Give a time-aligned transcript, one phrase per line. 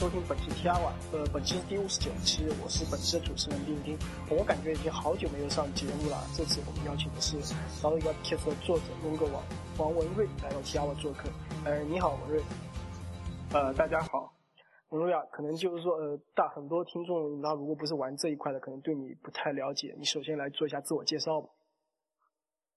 [0.00, 0.80] 收听本期 TIA，
[1.12, 3.98] 呃，本期第五十九期，我是本期的主持人丁丁。
[4.30, 7.36] 我感觉已经好久没有上节目了，这次我们邀请的是
[7.82, 9.42] 《刀一个 Kit》的作者龙哥王
[9.76, 11.28] 王文瑞来到 TIA 做客。
[11.66, 12.42] 呃，你好，文瑞。
[13.52, 14.32] 呃，大家好。
[14.88, 19.94] 文瑞啊，可能就是说，呃，大很多听众，那如果不是玩这一块的，可能对你不太了解。
[19.98, 21.50] 你首先来做一下自我介绍吧。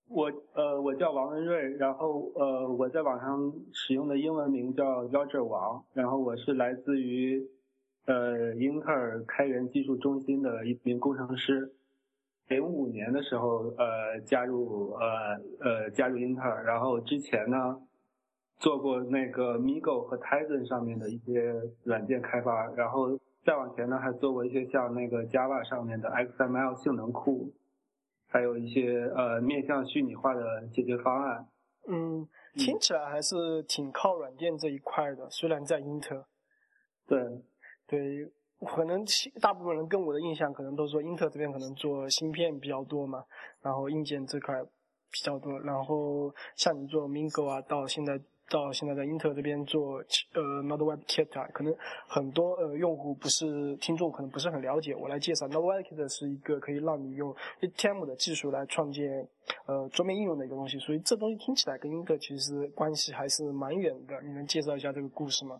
[0.07, 7.43] 我呃，我叫王文瑞，然后呃，我在网上使用的英文名叫 Roger 王，然后我是来自于
[8.05, 11.73] 呃英特尔开源技术中心的一名工程师。
[12.49, 17.81] 零五年的时候呃加入呃呃加入英特尔，然后之前呢
[18.57, 27.51] 做过那个 Migo 和 Tizen 上面的一些软件开发，然后再往前呢还做过一些像那个 Java 上面的 XML 性能库。
[28.33, 31.47] 还有一些呃面向虚拟化的解决方案。
[31.87, 35.29] 嗯，听起来还是挺靠软件这一块的。
[35.29, 36.25] 虽然在英特尔，
[37.05, 37.43] 对
[37.85, 38.31] 对，
[38.65, 39.05] 可能
[39.40, 43.23] 大部分人跟我的印象可能都说英特尔这边可能做芯片比较多嘛，
[43.62, 44.63] 然后硬件这块
[45.12, 45.59] 比较多。
[45.59, 48.20] 然后像你做 Mingo 啊，到现在。
[48.54, 49.96] 到现在在英特尔这边做
[50.35, 51.76] 呃 Node Web Kit 啊，可能
[52.07, 54.96] 很多呃用户不是听众可能不是很了解。
[54.96, 59.27] 我来介绍 Node Web Kit 是一个可以让你用 HTML 的技术来创建
[59.65, 64.22] 呃桌面应用的一个东西，所以这东西听起来跟英特尔其实关系还是蛮远的。
[64.22, 65.59] 你能介绍一下这个故事吗？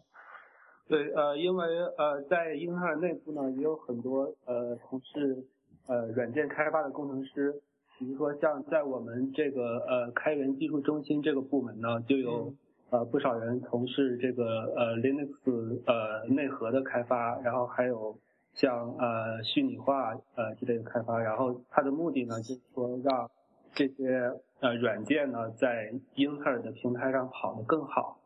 [0.88, 1.66] 对，呃，因为
[1.98, 5.44] 呃在英特尔内部呢也有很多呃从事
[5.88, 7.60] 呃软件开发的工程师，
[7.98, 12.54] 比如说像在我们这个呃开源技术中心这个部门呢就有。
[12.94, 18.16] 呃，不少人从事这个呃 Linux 呃内核的开发，然后还有
[18.54, 23.32] 像呃虚拟化呃之类的开发，然后它的目的呢，就是说让
[23.74, 28.20] 这些呃软件呢在英特尔的平台上跑得更好。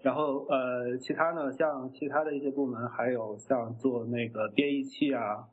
[0.00, 5.44] 然后呃其他呢，像其他的一些部门，还有像做那个编译器啊，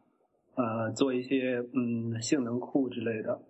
[0.55, 3.41] 呃做一些嗯性能库之类的。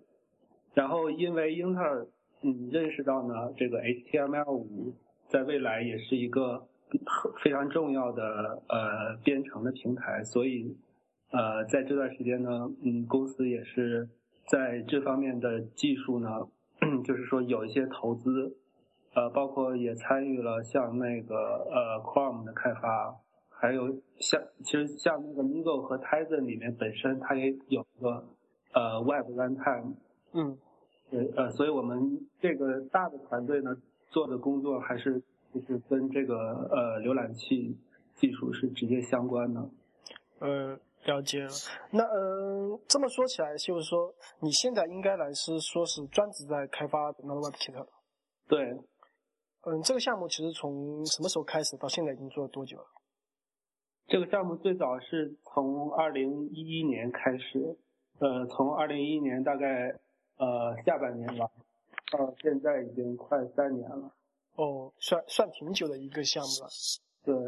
[0.74, 2.08] 然后因为英特尔。
[2.42, 4.92] 嗯，认识到呢，这个 HTML5
[5.28, 6.68] 在未来也是一个
[7.42, 10.76] 非常重要的呃编程的平台，所以
[11.32, 14.08] 呃在这段时间呢，嗯，公司也是
[14.46, 16.28] 在这方面的技术呢，
[17.04, 18.56] 就是说有一些投资，
[19.14, 21.34] 呃，包括也参与了像那个
[21.70, 23.16] 呃 Chrome 的开发，
[23.48, 28.28] 还有像其实像那个 Migo 和 Tizen 里面本身它也有一个
[28.74, 29.94] 呃 Web Runtime，
[30.34, 30.58] 嗯。
[31.08, 33.76] 对，呃，所以我们这个大的团队呢，
[34.10, 35.22] 做的工作还是
[35.54, 37.78] 就是跟这个呃浏览器
[38.16, 39.70] 技术是直接相关的。
[40.40, 41.50] 呃，了解了。
[41.92, 47.86] 那呃，这么说起来，就是说你现在应该来是说是专职在开发 Node Web Kit。
[48.48, 48.76] 对。
[49.62, 52.86] 嗯，这个项目其实从什么时候开始到现在已经做了多久了？
[54.08, 57.78] 这个项目最早是从二零一一年开始，
[58.18, 60.00] 呃，从二零一一年大概。
[60.36, 61.50] 呃，下半年吧，
[62.12, 64.12] 到现在已经快三年了。
[64.56, 66.68] 哦，算算挺久的一个项目了。
[67.26, 67.44] 对对，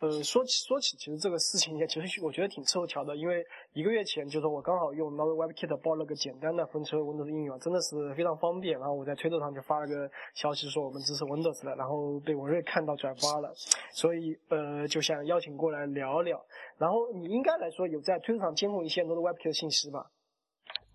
[0.00, 8.78] 呃，说起说起，其实这个事情也其实我觉得挺凑巧的，因为一个月前就是我刚好用 Node Web Kit 包了个简单的风车 Windows 应用，真的是非常方便。
[8.78, 13.50] 然后我在推特上就发了个消息说我们支持 Windows 了，然后被文瑞看到转发了，
[13.94, 16.44] 所以呃就想邀请过来聊聊。
[16.76, 20.10] 然后你应该来说有在推特上监控一些 Node Web Kit 的信息吧？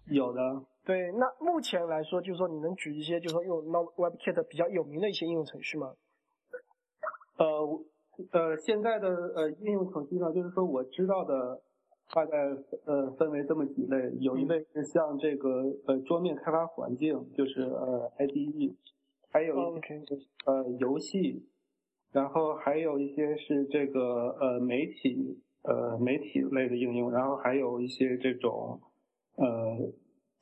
[0.05, 0.61] 有的。
[0.85, 5.95] 对，那目前来说，就是说你能举一些，就是说用 Node Web Kit 比较有名的一些应用程序吗？
[7.37, 7.83] 呃，
[8.31, 11.59] 呃，现在的呃应用程序呢，就是说我知道的
[12.13, 12.37] 大概
[12.85, 18.75] 呃分为这么几类，有一类是像这个呃桌面开发环境，就是呃 IDE，
[19.31, 19.99] 还有一些
[20.45, 21.47] 呃游戏，
[22.11, 28.79] 然后还有一些是这个呃媒体呃媒体类的应用，然后还有一些这种
[29.37, 29.91] 呃。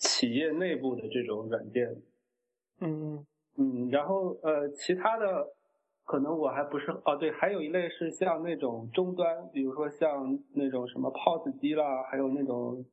[0.04, 1.96] 企业内部的这种软件，
[2.82, 3.26] 嗯
[3.58, 5.48] 嗯，然后呃，其他的
[6.04, 12.86] 可能我还不是哦，对，还有一类是像那种终端，比如说像那种什么 POS 机啦，还有那种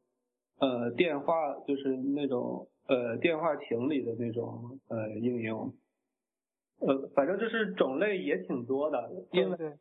[0.60, 5.74] 呃电话，就是那种呃电话亭里的那种呃应用，
[6.78, 9.78] 呃，反正就是种类也挺多的，因为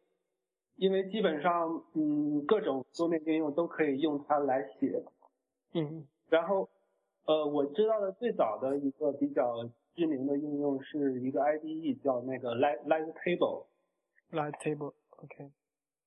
[0.78, 5.04] 因为基本上嗯各种桌面应用都可以用它来写，
[5.74, 6.68] 嗯，然后。
[7.25, 9.63] 呃，我知道的最早的一个比较
[9.95, 13.66] 知名的应用是一个 IDE，叫那个 Light Light Table。
[14.31, 15.51] Light Table，OK。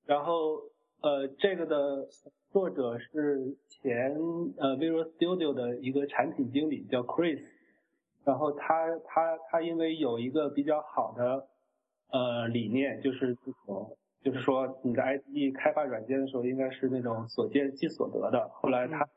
[0.07, 0.63] 然后
[1.01, 2.09] 呃，这个的
[2.51, 4.15] 作者是前
[4.57, 7.41] 呃 Visual Studio 的一个产品经理，叫 Chris。
[8.25, 11.49] 然后他他他因为有一个比较好的
[12.11, 18.49] 呃理念，就是这种就是说你的 IDE 开发软件的时候应该是那种所见即所得的。
[18.53, 19.09] 后来他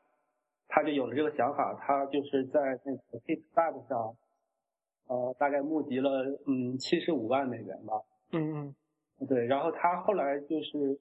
[0.76, 4.14] 他就有了这个想法，他就是在那个 Kickstarter 上，
[5.06, 8.02] 呃，大概募集了嗯七十五万美元吧。
[8.32, 8.74] 嗯
[9.18, 9.26] 嗯。
[9.26, 11.00] 对，然后他后来就是，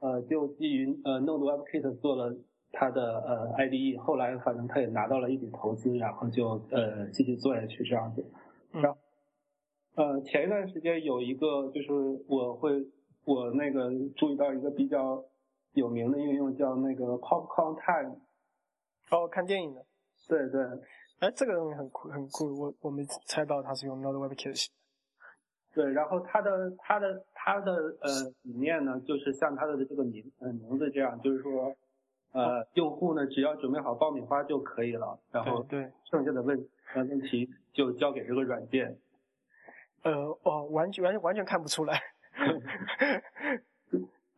[0.00, 2.36] 呃，就基于呃 Node WebKit 做了
[2.72, 8.26] 他的呃 IDE，后来反正他也拿到了一笔投资，然后就呃继续做下去这样子。
[8.72, 8.98] 然后，
[9.94, 11.92] 呃，前一段时间有一个就是
[12.26, 12.84] 我会
[13.24, 15.24] 我那个注意到一个比较
[15.74, 18.25] 有名的应用叫那个 Popcorn Time。
[19.10, 19.84] 哦，看电影的。
[20.28, 20.62] 对对。
[21.20, 24.66] 哎，这个东西很酷很酷，我我没猜到它是用 Node WebKit。
[25.72, 28.10] 对，然后它的它的它的呃
[28.42, 31.74] 理念呢，就是像它的这个名呃名字这样，就是说
[32.32, 38.98] 呃用户呢只要准备好爆米花就可以了，然后对剩下的问呃问题就交给这个软件。
[40.02, 40.12] 呃
[40.42, 42.00] 哦，完全完全完全看不出来。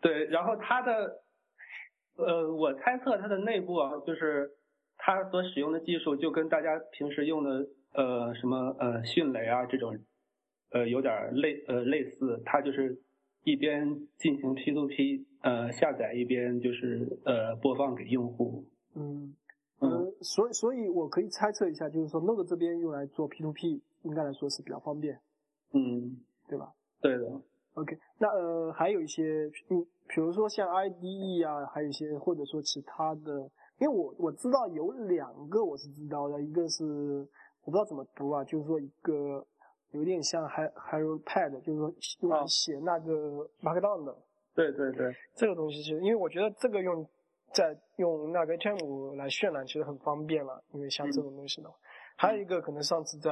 [0.01, 1.23] 对，然后它的
[2.17, 4.55] 呃我猜测它的内部啊，就是
[4.99, 9.99] 它所使用的技术就跟大家平时用的呃什么呃迅雷啊这种。
[10.71, 13.01] 呃，有点类呃类似，它就是
[13.43, 18.67] 一边进行 P2P 呃下载，一边就是呃播放给用户。
[18.95, 19.35] 嗯
[19.81, 25.19] 嗯，所以所以我可以猜测一下，就是说 Node 这边用来做 P2P，应该来说是比较方便。
[25.73, 26.71] 嗯，对吧？
[27.01, 27.41] 对的。
[27.73, 36.85] OK，那呃还有一些，嗯，比如说像 IDE 啊，还有一些或者说其他的，因为我我知道有两个我是知道的，一个是
[37.65, 39.47] 我不知道怎么读啊，就是说一个。
[39.93, 41.91] 有点像 Hi Hero Pad，就是说
[42.21, 44.15] 用来写那个 Markdown 的。
[44.55, 47.09] 对对对，这个东西其实，因为我觉得这个用
[47.55, 51.79] 在用那个 HTML 来渲染其实很方便了，因为像这种东西的话，
[52.19, 53.31] 还有一个可能上次在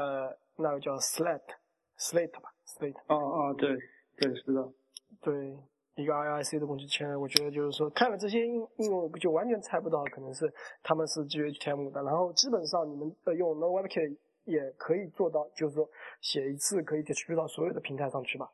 [0.56, 2.96] 那个叫 Slate，Slate 吧，Slate。
[3.08, 3.76] 哦哦，对
[4.16, 4.72] 对是的，
[5.20, 5.54] 对
[5.96, 10.50] 一个 IIC 的工具签，我觉得就是说看了这些应应用，就完全猜不到可能是
[10.82, 14.16] 他们是基于 HTML 的，然后基本上你们呃用 NoWebKit。
[14.46, 15.84] 也可以做到，就是说
[16.20, 18.48] 写一次可以 distribute 到所有的平台上去吧？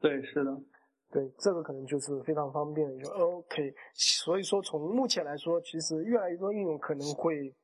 [0.00, 0.50] 对，是的，
[1.12, 3.72] 对，这个可能就是非常方便的一个 OK。
[3.94, 7.54] 所以说从目前来说，其实越来越多应用可能会。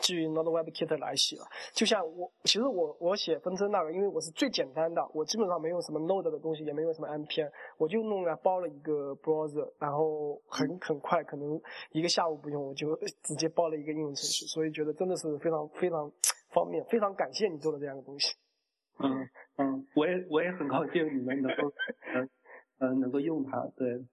[0.00, 11.60] 基于 Node WebKit 来写了，就像我，其实我我写分支那个，因为我是最简单的，我基本上没有什么 Node 的东西，也没有什么 npm，我就弄来包了一个 browser，然后很很快，可能
[11.92, 16.10] 一个下午不用，我就直接包了一个应用程序，所以觉得真的是非常非常
[16.50, 18.34] 方便，非常感谢你做的这样的东西。
[18.98, 21.72] 嗯嗯，我也我也很高兴你们能够
[22.14, 22.30] 嗯
[22.78, 24.04] 嗯能够用它，对。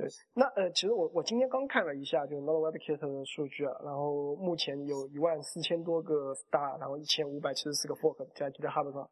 [0.00, 9.10] 对，那呃，其实我我今天刚看了一下，就是 Node WebKit 的数据啊，然后目前有一万四千多个 star，然后一千五百七十四个 fork 在 GitHub 上，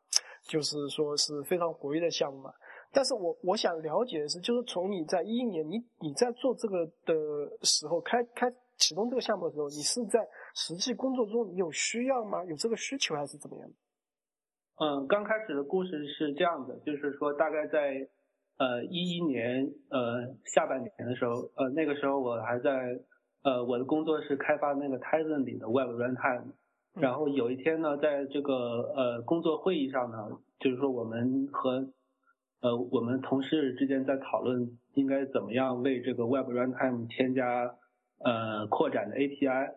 [0.49, 2.51] 就是说是非常活跃的项目嘛。
[2.91, 7.15] 但是我我想了解的是，就是从你在一一年你你在做这个的
[7.65, 12.43] 时候，开开启动这个项目的时候，你是在实际工作中你有需要吗？
[12.47, 13.69] 有这个需求还是怎么样？
[14.81, 18.09] 嗯，刚开始的故事是这样的，就是说大概在。
[18.59, 22.99] 呃，一一年呃下半年的时候，呃那个时候我还在
[23.45, 26.55] 呃我的工作是开发那个 Tizen 里的 Web Runtime，
[26.95, 28.55] 然后有一天呢，在这个
[28.97, 31.89] 呃工作会议上呢，就是说我们和
[32.61, 37.77] 呃我们同事之间在讨论应该怎么样为这个 Web Runtime 添加
[38.25, 39.75] 呃扩展的 API，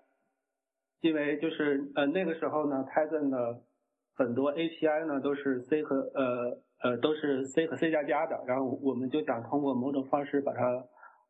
[1.02, 3.62] 因为就是呃那个时候呢，Tizen 的
[4.16, 6.58] 很多 API 呢都是 C 和呃。
[6.84, 10.88] 呃，都是 C 和 C 加加的，然后我们就想通过某种方式把它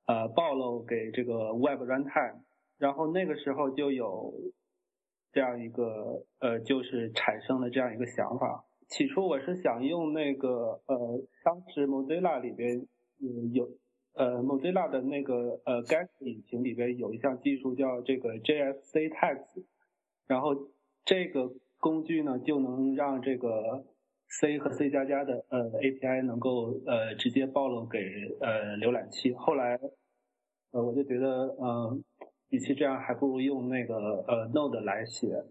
[0.08, 2.42] 呃暴露给这个 Web Runtime，
[2.78, 4.34] 然后那个时候就有
[5.32, 8.66] 这样一个呃，就是产生了这样一个想法。
[8.88, 12.86] 起初我是想用那个呃，当时 Mozilla 里边
[13.20, 13.70] 有有
[14.14, 19.64] 呃 Mozilla 的那个呃 g a s 引擎里边有一项技术叫这个 JSC Tags，
[20.28, 20.56] 然后
[21.06, 23.86] 这个工具呢就能让这个
[24.32, 28.00] C 和 C 加加的呃 API 能够呃直接暴露给
[28.40, 29.34] 呃浏览器。
[29.34, 29.78] 后来
[30.72, 31.28] 呃我就觉得
[31.60, 32.00] 呃
[32.50, 33.96] 与其这样，还不如用那个
[34.28, 35.44] 呃 Node 来写，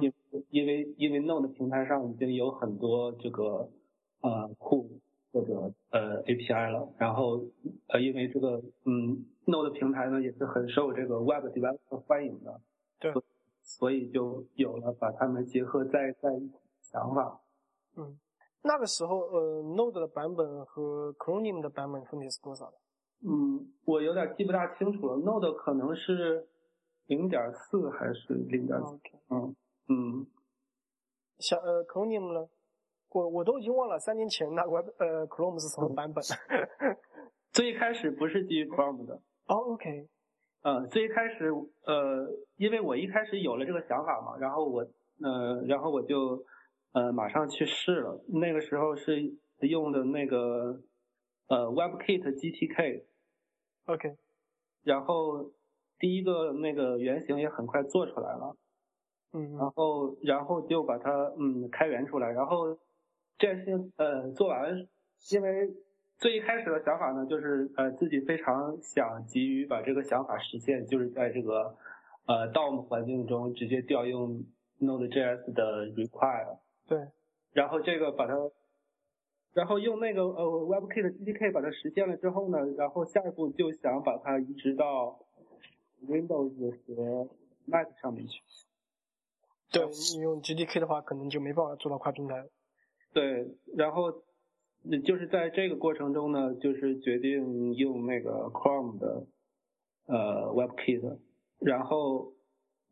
[0.00, 0.12] 因
[0.50, 3.70] 因为因为 Node 平台上已经有很多这个
[4.20, 4.90] 呃库
[5.32, 6.86] 或者呃 API 了。
[6.98, 7.42] 然后
[7.88, 12.60] 呃因为这个嗯 Node 平台呢也是很受这个 Web Developer 欢迎的，
[13.00, 13.10] 对，
[13.62, 17.40] 所以就有了把它们结合在在一起的想法。
[17.98, 18.18] 嗯，
[18.62, 22.78] 那个时候，呃，Node 的版本和 Chromium 的版本分别是多少的？
[23.26, 25.16] 嗯，我有点记不大清楚了。
[25.16, 26.46] Node 可能是
[27.06, 28.78] 零点四还是零点？
[28.80, 28.98] 四？
[29.30, 29.56] 嗯
[29.88, 30.26] 嗯。
[31.38, 32.48] 像呃，Chromium 呢？
[33.10, 36.96] 我我都已经忘了三年前那 Web 呃 Chrome 是什么版本了。
[37.52, 39.14] 最开始不是基于 Chrome 的。
[39.46, 40.06] 哦，OK。
[40.62, 41.50] 呃，最一开始
[41.86, 44.82] 呃，因为我一开始有了这个想法嘛，然后我
[45.22, 46.44] 呃，然后我就
[46.92, 48.24] 呃马上去试了。
[48.28, 50.80] 那个时候是用的那个
[51.48, 53.04] 呃 WebKit GTK。
[53.86, 54.16] OK。
[54.84, 55.52] 然后
[55.98, 58.56] 第一个那个原型也很快做出来了。
[59.32, 59.56] 嗯。
[59.56, 62.78] 然后然后就把它嗯开源出来，然后
[63.38, 64.86] 这件事情呃做完，
[65.32, 65.74] 因为。
[66.20, 71.76] 最一开始的想法呢，就是呃自己非常想急于把这个想法实现，就是在这个
[72.26, 74.44] 呃 DOM 环境中直接调用
[74.80, 76.58] Node.js 的 require。
[76.88, 76.98] 对。
[77.52, 78.34] 然后这个把它，
[79.52, 85.20] 然后用那个呃 WebKit GTK 把它实现了之后呢，然后下一步就想把它移植到
[86.06, 87.28] Windows 和
[87.66, 88.42] Mac 上面去。
[89.70, 92.48] 对你用 GTK 的话，可能就没办法做到跨平台。
[93.12, 94.24] 对，然后。
[95.04, 99.26] 就是在这个过程中呢，就是决定用那个 Chrome 的
[100.06, 101.18] 呃 WebKit，
[101.58, 102.32] 然后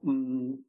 [0.02, 0.64] 嗯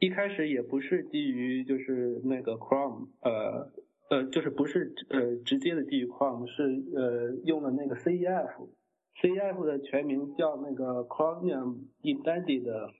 [0.00, 3.70] 一开始也不是基于就是那个 Chrome，呃
[4.08, 12.94] 呃就是不是呃直接的基于 Chrome，是呃用了那个 CEF，CEF 的全名叫那个 Chromium Embedded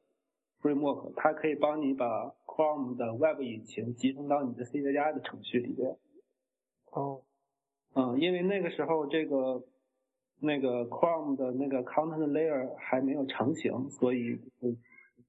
[0.60, 5.96] Framework，它可以帮你把 Chrome 的 Web 引擎集成到你的 C 加加的程序里边。
[6.92, 7.22] 哦。
[7.94, 9.64] 嗯，因为那个时候这个
[10.38, 14.38] 那个 Chrome 的那个 Content Layer 还没有成型，所以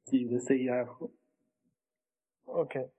[0.04, 1.10] 基于 CEF。
[2.46, 2.92] OK。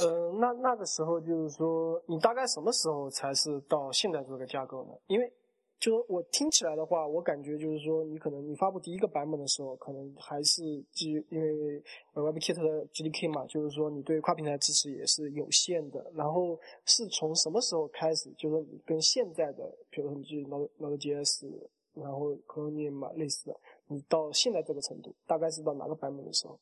[0.00, 4.92] 呃，那那个时候就是说，你大概什么时候才是到现在这个架构呢？
[5.06, 5.32] 因为。
[5.80, 16.12] 就我听起来的话，我感觉就是说，你可能你发布第一个版本的时候，可能还是基于因为 WebKit 的 GDK 嘛，就是说你对跨平台支持也是有限的。
[16.14, 21.50] 然后是从什么时候开始，就是你跟现在的，比如说你基于 Node Node.js，
[21.94, 26.60] 然后 Chromium 嘛类似的，你到现在这个程度，大概是到哪个版本的时候？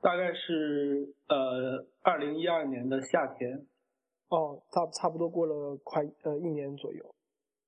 [0.00, 3.66] 大概是呃，二零一二年的夏天。
[4.28, 7.14] 哦，差差不多过了快呃一年左右。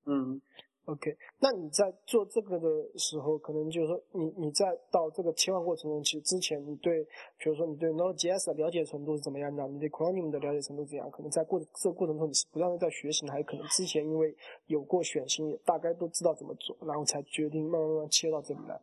[0.05, 0.41] 嗯
[0.85, 2.69] ，OK，那你在做这个的
[2.99, 7.03] 时候，可能就是说，你你在到这个切换过程中，其实之前你对，
[7.39, 9.67] 比如说你对 Node.js 的了解程度是怎么样的？
[9.69, 11.11] 你对 Chromium 的了解程度怎样？
[11.11, 18.79] 可能在过这个过程中，你是不断的在学习，还是可能之前因为有过选型，也大概都知道怎么做，然后才决定慢慢慢慢切到这里来？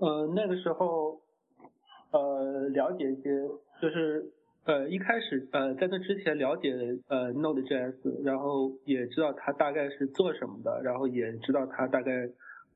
[0.00, 1.18] 呃，那个时候，
[2.10, 3.30] 呃，了解一些
[3.80, 4.30] 就是。
[4.64, 6.74] 呃，一开始呃，在那之前了解
[7.08, 12.28] 呃 Node.js，然后也知道它大概是做什么的，然后也知道它大概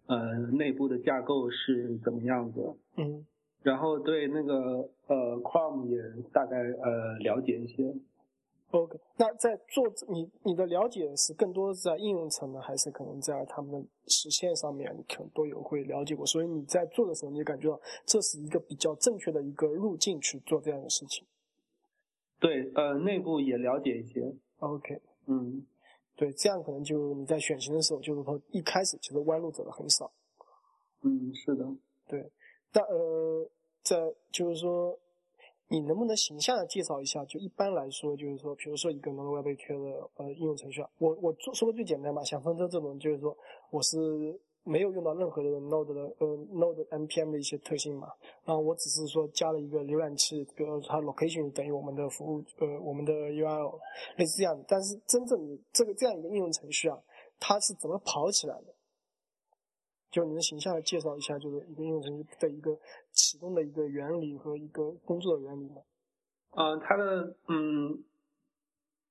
[0.07, 2.63] 呃内部的架构是怎么样子。
[2.97, 3.27] 嗯。
[3.63, 6.01] 然后对那个呃 Chrome 也
[6.33, 7.93] 大概呃了解一些。
[8.73, 16.25] OK，那在做你你的了解是更多是在应用层呢，还是可能在他们的实现上面，可能都有会了解过？
[16.25, 21.27] 所以你在做的时候，你感觉到这是一个比较正确的一个路径去做这样的事情。
[22.41, 24.35] 对，呃，内部也了解一些。
[24.61, 25.67] OK，嗯，
[26.17, 30.11] 对，这样可能就你在选型的时候，就是说一开始其实弯路走的很少。
[31.03, 31.67] 嗯，是的，
[32.09, 32.33] 对。
[32.73, 33.51] 那呃，
[33.83, 34.99] 在就是说，
[35.73, 37.25] 你能不能形象的介绍一下？
[37.25, 43.37] 就一般来说，就是说，比如说一个 Node Web q 的呃应用程序啊，我我做说个最简单嘛，像风车这种，就是说
[43.71, 44.39] 我是。
[44.65, 48.07] 没有用到任何的 Node 的呃 Node npm 的一些特性嘛，
[48.45, 53.77] 然后我只是说加了一个浏览器，比如说它 location 等于我们的服务呃我们的 URL
[54.19, 55.37] 类似这样的，但是真正
[55.73, 56.97] 这个这样一个应用程序啊，
[57.41, 58.73] 它是怎么跑起来的？
[60.13, 62.79] 就你能形象的介绍一下，就是一个应用程序的一个
[63.11, 65.83] 启动的一个原理和一个工作的原理吗？
[66.53, 68.05] 呃，它的嗯，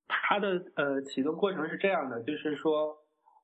[0.08, 3.00] 它的呃启动过程是这样的，就是说。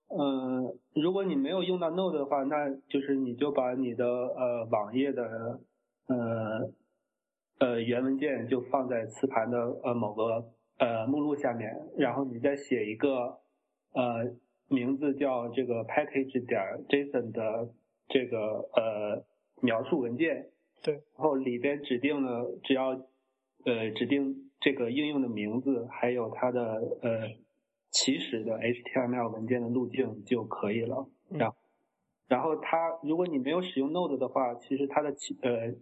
[0.09, 5.59] 呃，如果你没有用到 Node 的话，那就是你就把你的呃网页的
[6.07, 6.71] 呃
[7.59, 13.41] 呃原文件就放在磁盘的呃某个呃目录下面，然后你再写一个
[13.91, 14.33] 呃
[14.67, 17.69] 名字叫这个 package 点 JSON 的
[18.07, 19.25] 这个呃
[19.61, 20.49] 描述文件，
[20.83, 22.89] 对，然后里边指定了只要
[23.65, 27.29] 呃指定这个应用的名字，还有它的呃。
[27.89, 31.07] 起始的 HTML 文件的路径就可以了。
[31.29, 31.55] 然后，
[32.27, 35.73] 然后它，如果你没有使用 Node 的话，其实它的启呃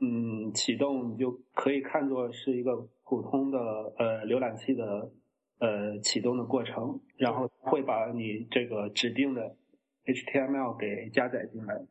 [0.00, 3.58] 嗯启动你就可以看作是一个普通的
[3.98, 5.12] 呃浏览器的
[5.60, 9.56] 呃启动的过程，然后会把你这个指定的
[10.04, 11.86] HTML 给加载进来。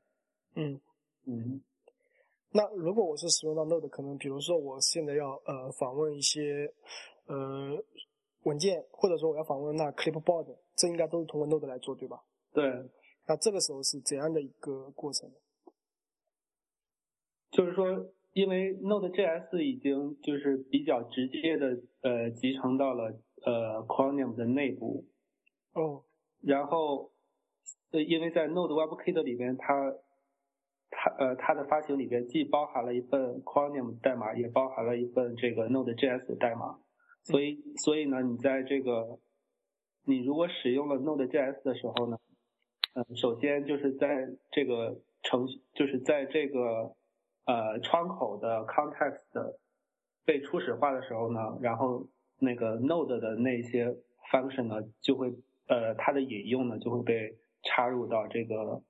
[0.55, 0.81] 嗯
[1.25, 1.61] 嗯。
[2.51, 6.73] 那如果我是使用到 Node，可能比如说我现在要呃访问一些
[7.27, 7.81] 呃
[8.43, 12.21] 文件，或者说我要访问那 Clipboard，这应该都是通过 Node 来做，对吧？
[12.51, 12.63] 对。
[13.27, 15.31] 那这个时候是怎样的一个过程？
[17.51, 23.11] 就是说，因为 Node.js 已经就是比较直接的呃集成到了
[23.45, 25.05] 呃 Chromium 的内部。
[25.73, 26.03] 哦。
[26.41, 27.11] 然后，
[27.91, 29.93] 呃，因为在 Node WebKit 里边，它
[30.89, 36.79] 它呃它的发行里边既包含了一份 Chromium 代码，也包含了一份这个 Node.js 的代码。
[37.23, 39.19] 所以所以呢，你在这个
[40.05, 42.17] 你如果使用了 Node.js 的时候呢？
[42.95, 46.95] 嗯，首先就是在这个程序，就是在这个
[47.45, 49.57] 呃窗口的 context
[50.25, 52.07] 被初始化的时候呢，然后
[52.39, 53.95] 那个 node 的那些
[54.31, 55.33] function 呢，就会
[55.67, 58.81] 呃它的引用呢就会被插入到这个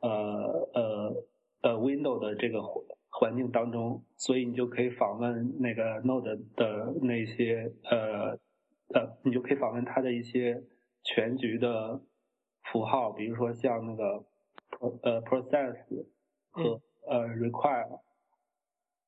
[0.00, 1.24] 呃呃
[1.62, 2.62] 呃 window 的这个
[3.10, 8.38] 环境当中，所以你就可以访问那个 node 的那些呃
[8.94, 10.62] 呃，你就可以访问它的一些
[11.02, 12.00] 全局的。
[12.72, 14.24] 符号，比如说像那个
[15.02, 15.76] 呃 process
[16.50, 18.00] 和呃 require，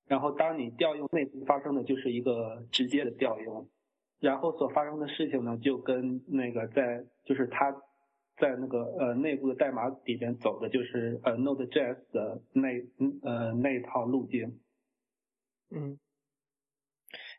[0.07, 3.68] 然后当你调用内部发生的就是一个直接的调用，
[4.20, 7.70] 然后所发生的事情呢，就跟那个在就是他
[8.38, 12.68] 在那个呃内部的代码里边走的就是呃 Node.js 的那
[13.22, 14.60] 呃那一套路径。
[15.70, 15.98] 嗯，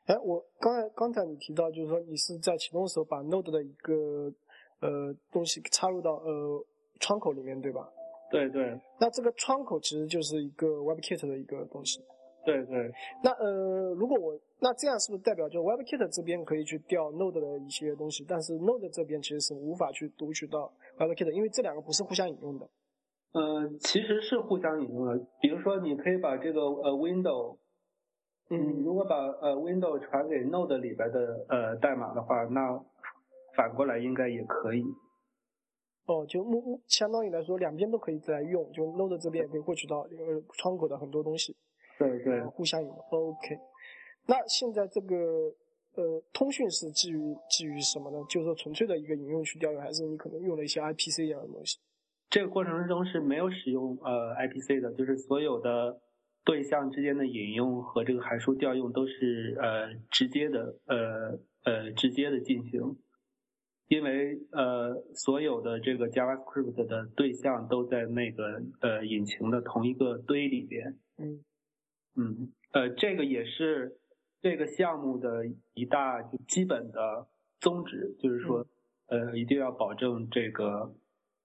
[0.06, 4.34] 哎，我刚才刚才你提到就是说你是在启动的时候把 Node 的一个。
[4.82, 6.66] 呃，东西插入到呃
[7.02, 7.86] 窗口里面，对吧？
[8.32, 8.80] 对对。
[8.98, 12.00] 那这个窗口其实就是一个 WebKit 的一个东西。
[12.46, 12.90] 对对。
[13.22, 22.70] 那呃，如果我那这样是不是代表就 WebKit 这边可以去调 Node 的一些东西，但是 Node 这边其实是无法去读取到 WebKit，因为这两个不是互相引用的。
[23.32, 25.18] 呃，其实是互相引用的。
[25.40, 27.58] 比如说，你可以把这个呃 Window，
[28.50, 32.84] 嗯，如果把呃 Window 传给 Node 里边的呃代码的话，那
[33.56, 34.84] 反过来应该也可以，
[36.08, 41.56] 哦，就目目相当于来说，两边都可以在用，就 Node 这边也可以获取到呃窗口的很多东西，
[42.00, 42.98] 对对，互相引用。
[42.98, 43.56] OK，
[44.30, 45.16] 那现在这个
[45.96, 47.18] 呃通讯是基于
[47.50, 48.18] 基于什么呢？
[48.30, 51.80] 就是说纯粹的一个引用去调用，还是你可能用了一些 IPC 一样的东西？
[52.30, 56.00] 这个过程之中是没有使用呃 IPC 的，就是所有的
[56.46, 62.98] 对象之间的引用和这个函数调用都是呃直接的呃呃直接的进行。
[63.88, 71.00] 因为呃，所有的这个 JavaScript 的对象都在那个呃引擎的同一个堆里边。
[71.18, 71.44] 嗯
[72.16, 73.98] 嗯，呃，这个也是
[74.42, 77.28] 这个项目的一大就基本的
[77.60, 78.66] 宗旨，就是说
[79.08, 80.94] 呃一定要保证这个，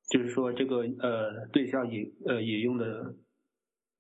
[0.09, 3.15] 就是说这个呃对象引呃引用的，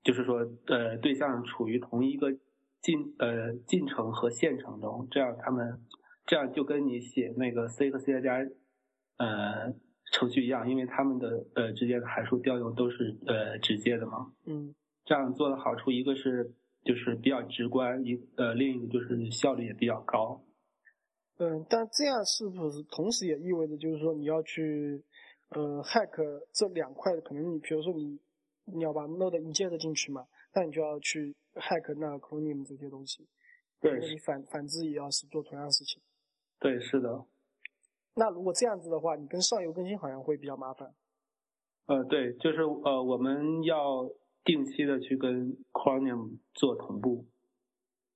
[0.02, 2.32] 就是说呃对象处于同一个
[2.80, 5.80] 进呃进程和线程中，这样他们。
[6.26, 8.50] 这样就跟你写那个 C 和 C 加加
[9.18, 9.74] 呃
[10.10, 14.32] 程序一样，因为他们的呃之间的函数调用都是呃直接的嘛。
[14.46, 14.74] 嗯。
[15.04, 20.42] 这样做的好处，一个是就是比较直观，一呃另一个就是效率也比较高。
[21.38, 25.02] 嗯，但这样是不是同时也意味着就是说你要去
[25.48, 27.12] 呃 hack 这两块？
[27.22, 28.20] 可能你比如说你
[28.66, 33.26] 你要把 Node 引接进去嘛，那你就要去 hack 那 Chromium 这些东西。
[33.80, 33.98] 对。
[33.98, 36.00] 你反反之也要是做同样的事情。
[36.60, 37.24] 对，是的。
[38.14, 40.94] 那如果这样子的话，你跟上游更新好像会比较麻烦。
[41.86, 44.08] 呃，对，就是呃，我们要
[44.44, 47.24] 定期的去跟 Chromium 做同步。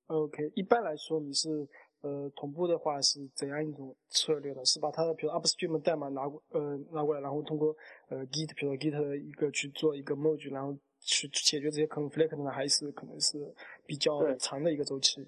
[0.06, 1.66] OK，一般来说，你是
[2.02, 4.64] 呃同步的话是怎样一种策略呢？
[4.64, 7.74] 是把它的比如 upstream 代码拿过呃拿过来，然后通过
[8.08, 12.50] 呃 Git，比如 Git 一个去做一个 merge，然后去解决这些 conflict 呢？
[12.50, 13.54] 还是可能是
[13.86, 15.26] 比较长的一个周期？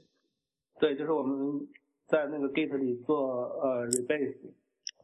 [0.78, 1.66] 对，就是我们。
[2.10, 4.50] 在那个 Git 里做呃 rebase，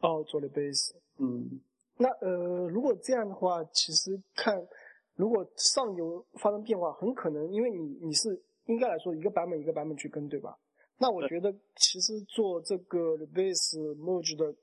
[0.00, 1.60] 哦，做 rebase，嗯，
[1.98, 4.66] 那呃，如果这样的话，其实看
[5.16, 10.56] 如果上游发生变化，很可能因为你你是应该来说一个版本一个版本去跟，对吧？
[10.98, 14.54] 那我觉得其实做这个 rebase merge 的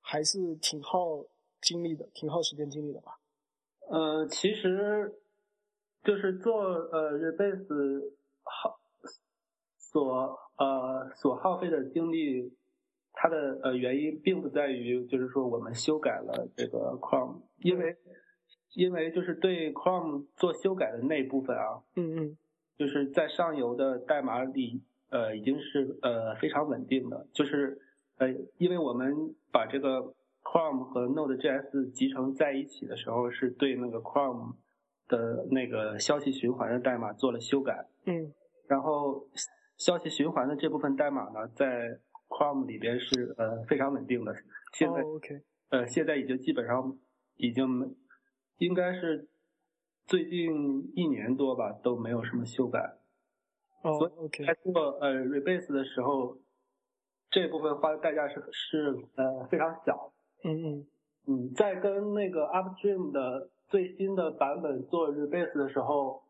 [0.00, 1.24] 还是挺耗
[1.60, 3.18] 精力的，挺耗时间精力的吧？
[3.88, 5.18] 呃，其实
[6.04, 8.78] 就是做呃 rebase 耗
[9.76, 10.38] 所。
[10.58, 12.56] 呃，所耗费的精力，
[13.12, 17.94] 它的呃原因并不在于，就是说我们修改了这个 Chrome，因为
[18.76, 22.36] 因为就是对 Chrome 做修改的那部分啊，嗯嗯，
[22.76, 27.78] 就是在上游的代码里，呃，已经是呃非常稳定的，就是
[28.18, 34.56] 呃，因为我们把这个 Chrome 和 Node.js 集成在一起的时候，是对那个 Chrome
[35.08, 38.30] 的那个消息循环的代码做了修改，嗯。
[38.68, 39.26] 然后
[39.78, 44.34] 消息循环的这部分代码呢，在 Chrome 里边是呃非常稳定的，
[44.74, 46.98] 现在、哦，OK，呃现在已经基本上
[47.36, 47.86] 已经没
[48.58, 49.28] 应该是
[50.06, 52.96] 最近一年多吧都没有什么修改。
[53.82, 56.38] 哦所以在做呃 rebase 的时候，
[57.30, 60.12] 这部分花的代价是是呃非常小。
[60.44, 60.86] 嗯嗯
[61.28, 66.22] 嗯，在跟那个 Upstream 的最新的版本做 rebase 的时候，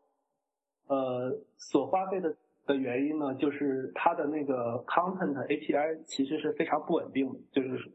[0.87, 2.35] 呃，所花费的
[2.65, 7.91] 的原因呢，就是它的那个 content API 其实是非常不稳定的，就是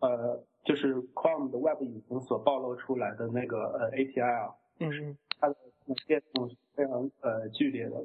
[0.00, 5.56] 呃，就是 Chrome 的 Web 引擎所暴露出来的那个呃 API 啊，嗯嗯它的
[6.06, 8.04] 变动是非常呃剧烈的，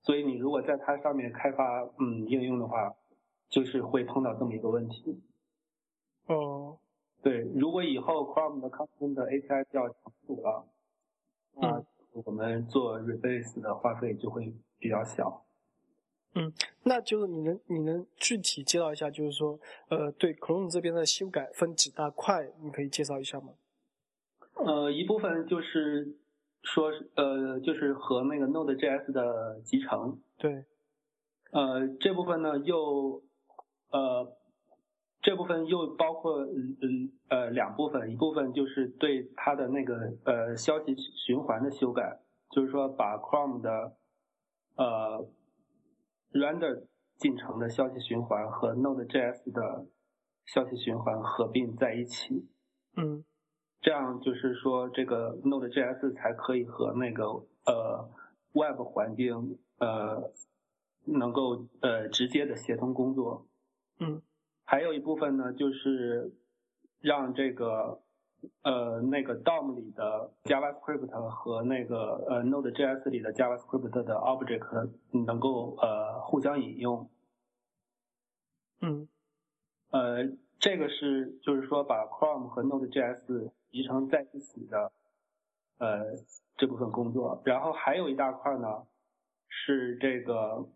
[0.00, 2.94] 所以你如果在它上面开发嗯应用的话，
[3.50, 5.22] 就是会碰到这么一个问题。
[6.26, 6.78] 哦，
[7.22, 10.66] 对，如果以后 Chrome 的 Content API 比较成熟了，
[11.60, 11.84] 那
[12.24, 15.44] 我们做 rebase 的花费就会比较小。
[16.84, 23.54] 那就是你能你能具体介绍一下，就是说，呃，对 Chrome 这边的修改分几大块，你可以介绍一下吗？
[24.54, 26.16] 呃，一部分就是
[26.62, 30.64] 说呃，就是和那个 Node.js 的集成，对，
[31.52, 33.22] 呃，这部分呢又
[33.90, 34.36] 呃，
[35.22, 40.94] 这部分又包括嗯嗯呃两部分，一部分就是对它的那个呃消息
[41.26, 43.96] 循环的修改，就是说把 Chrome 的
[44.76, 45.28] 呃
[46.32, 46.86] render
[47.16, 49.86] 进程的消息循环和 Node.js 的
[50.46, 52.48] 消息循环合并在一起，
[52.96, 53.24] 嗯。
[53.80, 57.24] 这样就是说这个 Node.js 才可以和那个
[57.64, 58.10] 呃
[58.52, 60.32] Web 环境呃
[61.04, 63.46] 能够呃直接的协同工作。
[64.00, 64.20] 嗯。
[64.64, 66.34] 还有一部分呢，就是
[67.00, 68.02] 让这个
[68.62, 74.90] 呃那个 DOM 里的 JavaScript 和那个呃 Node.js 里的 JavaScript 的 object
[75.26, 77.08] 能够呃互相引用。
[78.80, 79.08] 嗯。
[79.90, 80.18] 呃，
[80.58, 84.92] 这个是就是说把 Chrome 和 Node.js 集成在一起的
[85.78, 86.14] 呃
[86.56, 88.86] 这部分工作，然后还有一大块呢
[89.48, 90.68] 是这个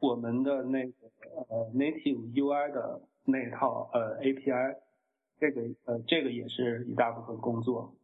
[0.00, 0.92] 我们的那个
[1.50, 4.76] 呃 Native UI 的那一套呃 API，
[5.44, 7.94] 这个呃这个也是一大部分工作。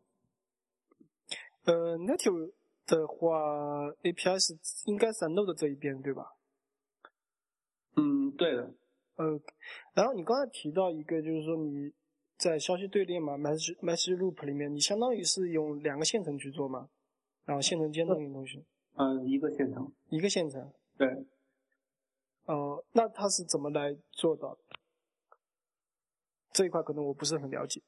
[1.64, 2.52] 呃，Native
[2.86, 6.34] 的话，API 是应该是在 Node 这一边，对吧？
[7.96, 8.74] 嗯，对的。
[9.16, 9.40] 呃，
[9.94, 11.92] 然后你刚才提到一个，就是说你
[12.36, 16.90] 在消息队列嘛，message message loop 里面，你相当于是用两个线程去做嘛，
[17.46, 18.62] 然后线程间那个东西，
[18.96, 19.90] 嗯，一个线程。
[20.10, 20.70] 一个线程。
[20.98, 21.24] 对。
[22.44, 24.60] 哦、那它是怎么来做到的？
[26.52, 27.80] 这一块可能我不是很了解。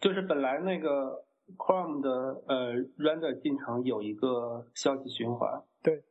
[0.00, 1.24] 就是本来那个
[1.56, 2.10] Chrome 的
[2.46, 6.02] 呃 render 进程有一个消息循环，对。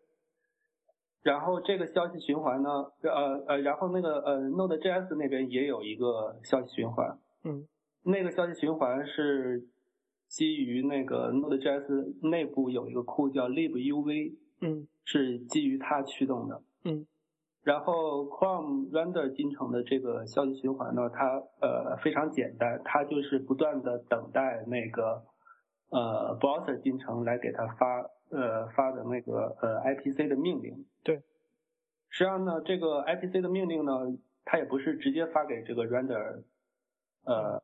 [1.21, 2.69] 然后这个消息循环呢，
[3.03, 7.67] 呃呃，然后那个呃 Node.js 那边也有一个消息循环，嗯
[8.03, 9.67] 那个消息循环是
[10.27, 16.63] 基于那个 Node.js 内部有一个库叫 libuv，嗯是基于它驱动的。
[16.85, 17.05] 嗯
[17.69, 25.23] 然后 Chrome render 进程的这个消息循环呢，它呃非常简单，它就是不断的等待那个
[25.91, 28.01] 呃 browser 进程来给它发
[28.31, 30.87] 呃发的那个呃 IPC 的命令。
[31.03, 31.21] 对。
[32.09, 36.41] 实际上呢，这个 IPC 的命令呢，它也不是直接发给这个 render
[37.23, 37.61] 呃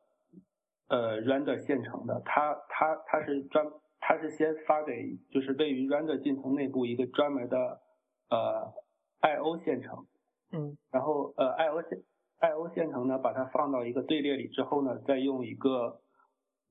[0.86, 3.66] 呃 render 线程的，它它它是专
[3.98, 7.80] 它是先发给就是位于 render 进程内部一个专门的
[8.30, 8.72] 呃
[9.20, 10.06] I/O 线程。
[10.52, 12.02] 嗯然后呃 I/O 线
[12.38, 16.00] I/O 线程呢，把它放到一个队列里之后呢，再用一个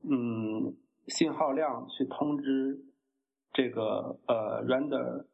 [0.04, 0.76] 嗯
[1.08, 2.80] 信号量去通知
[3.52, 5.26] 这个呃 render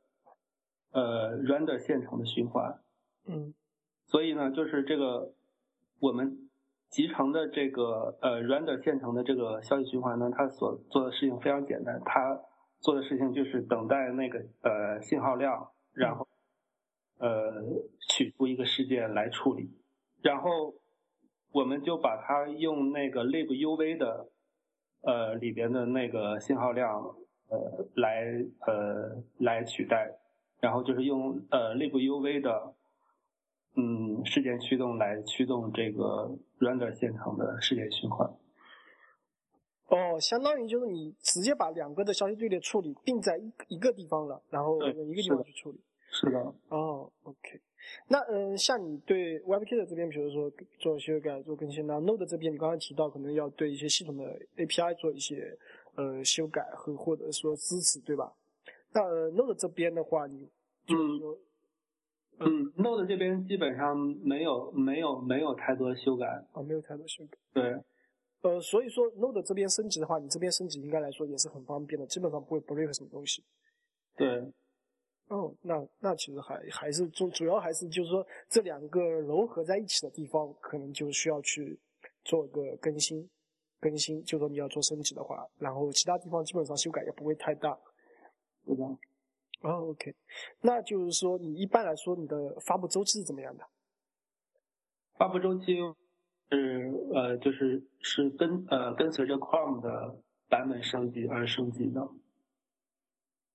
[0.92, 2.80] 呃 render 线程的循环。
[3.28, 3.54] 嗯
[4.08, 5.34] 所以呢，就是这个
[6.00, 6.50] 我们
[6.90, 12.42] 集成的这个呃 render 线程的这个消息循环呢，它所做的事情非常简单，它
[12.80, 16.28] 做的事情就是等待那个呃信号量，然后
[17.22, 17.64] 呃
[18.10, 19.70] 取出一个事件来处理，
[20.22, 20.74] 然后
[21.52, 24.28] 我们就把它用那个 libuv 的
[25.02, 27.16] 呃里边的那个信号量
[27.50, 30.18] 呃来呃来取代，
[30.60, 32.74] 然后就是用呃 libuv 的
[33.76, 38.28] 嗯事件驱动来驱动这个 render 现场的事件循环。
[39.88, 45.82] 哦，相当于就是你直接把两个的消息队列处理并在一一个地方了，然后用一个地方去处理。
[46.12, 47.60] 是的，哦，OK。
[48.08, 54.24] 那呃，像你对 WebKit 这边，比如说做修改、做更新，那 Node 这边你刚刚提到可能要对一些系统的
[54.58, 55.58] API 做一些
[55.96, 58.32] 呃修改和或者说支持，对吧？
[58.94, 60.48] 那 Node 这边的话，你
[60.86, 61.38] 就是说，
[62.40, 67.38] 嗯，Node 这边基本上没有没有没有太多修改啊，没有太多修改。
[67.54, 67.82] 对，
[68.42, 73.44] 呃，所以说 Node 这边升级的话，你这边升级应该来说也是很方便的，基本上不会 break 什么东西。
[74.18, 74.52] 对。
[75.32, 81.80] 哦，那那其实还还是主主要还是就是说这两个糅合在一起的地方，可能就需要去
[82.26, 83.30] 做个更新，
[83.80, 84.22] 更新。
[84.26, 87.80] 就说你要做升级的话，然后其他地方基本上修改也不会太大，
[88.66, 88.86] 对吧？
[89.62, 90.14] 哦，OK，
[90.60, 93.66] 那就是说你一般来说你的发布周期是怎么样的？
[95.14, 95.78] 发布周期
[96.50, 100.18] 是呃就是是跟呃跟随着 Chrome 的
[100.50, 102.06] 版本升级而升级的。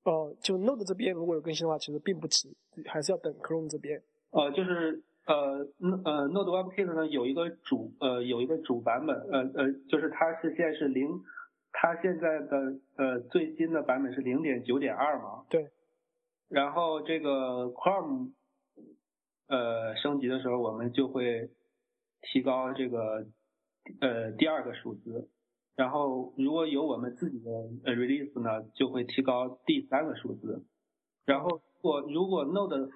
[0.06, 4.00] 哦，就 Node 这边如果有更新的话，其实并不急，还是要等 Chrome 这边。
[4.30, 5.66] 呃，就是呃
[6.04, 11.08] 呃 Node WebKit 呢有一个主呃有一个主版本，呃呃就是它是现在是零，
[11.72, 15.44] 它现在的呃最新的版本是零点九点二嘛。
[15.50, 15.70] 对。
[16.48, 18.30] 然后这个 Chrome
[19.48, 21.50] 呃升级的时候，我们就会
[22.22, 23.26] 提高这个
[24.00, 25.28] 呃第二个数字。
[25.76, 27.50] 然后如果有我们自己的
[27.84, 30.64] 呃 release 呢，就会提高第三个数字。
[31.24, 32.90] 然后如果如果 Node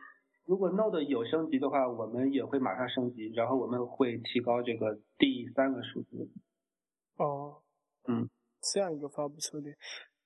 [0.47, 6.29] 如果 Node 有升级的话，我们也会马上升级，然后我们会提高这个第三个数字。
[7.19, 7.62] 哦，
[8.09, 8.29] 嗯，
[8.73, 9.77] 这样一个发布策略。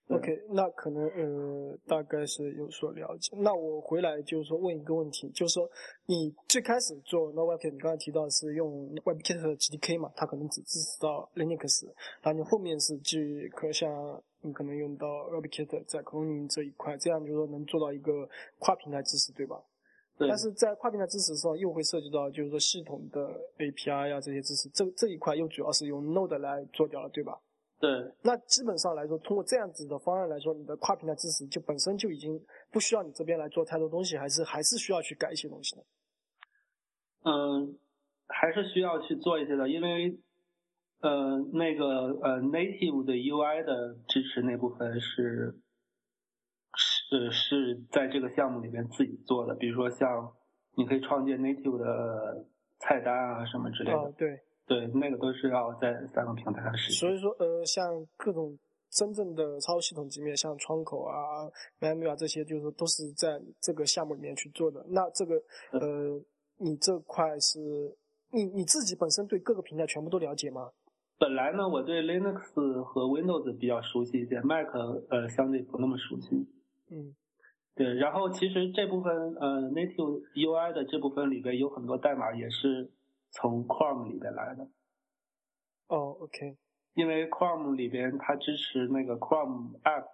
[0.09, 3.35] OK，那可能呃大概是有所了解。
[3.38, 5.67] 那我回来就是说问一个问题，就是说
[6.05, 11.87] 你最开始做 NodeWebKit，你刚才提到是用 WebKit 的 GDK 嘛，它可能只支持到 Linux，
[12.21, 19.59] 然后你后面是基可像你可能用到 WebKit 在 Chromium 这一块，这样就是说能做到一个跨平台支持，对吧？
[20.19, 20.29] 对。
[20.29, 27.40] 但是在跨平台支持上又会涉及到就是说系统的 API 啊这些支持，这这一块又主要是用 Node 来做掉了，对吧？
[27.85, 35.85] 对，那基本上来说，通过这样子的方案来说，你的跨平台支持就本身就已经不需要你这边来做太多东西，还是还是需要去改一些东西的。
[37.25, 37.79] 嗯，
[38.27, 40.18] 还是需要去做一些的，因为
[41.01, 41.87] 呃那个
[42.23, 45.61] 呃 native 的 UI 的支持那部分是
[46.75, 50.33] 是是在这个项目里面自己做的，比如说像
[50.75, 52.47] 你可以创建 native 的
[52.79, 53.99] 菜单啊什么之类的。
[53.99, 54.40] 哦，对。
[54.66, 56.98] 对，那个都是要在三个平台上实现。
[56.98, 57.85] 所以说，呃，像
[58.16, 58.59] 各种
[58.90, 61.14] 真正的操作系统级面，像窗口啊、
[61.81, 64.83] menu 啊这些，就是都是在这个项目里面去做的。
[64.88, 65.35] 那这个，
[65.72, 66.18] 呃，
[66.57, 67.61] 你这块是，
[68.31, 70.70] 你你自己本身对各个平台全部都了解吗？
[71.18, 74.68] 本来呢，我对 Linux 和 Windows 比较熟悉一些，Mac
[75.11, 76.48] 呃相对不那么熟悉。
[76.90, 77.14] 嗯，
[77.74, 77.94] 对。
[77.96, 82.90] 然后其实这部分呃 Native UI 的这部分里边有很多代码也是。
[83.35, 84.64] 从 Chrome 里边来的，
[85.88, 86.57] 哦，OK，
[86.94, 90.07] 因为 Chrome 里边它支持那个 Chrome App，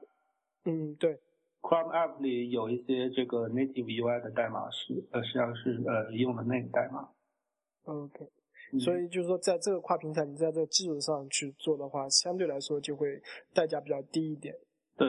[0.64, 1.20] 嗯，对
[1.61, 7.11] ，Chrome App 里有一些这个 Native UI 的代码是呃实际上是呃用的那个代码
[7.85, 8.26] ，OK，
[8.80, 14.56] 所以就是说在这个跨平台你在这个基础上去做的话，相对来说就会代价比较低一点。
[14.96, 15.06] 对，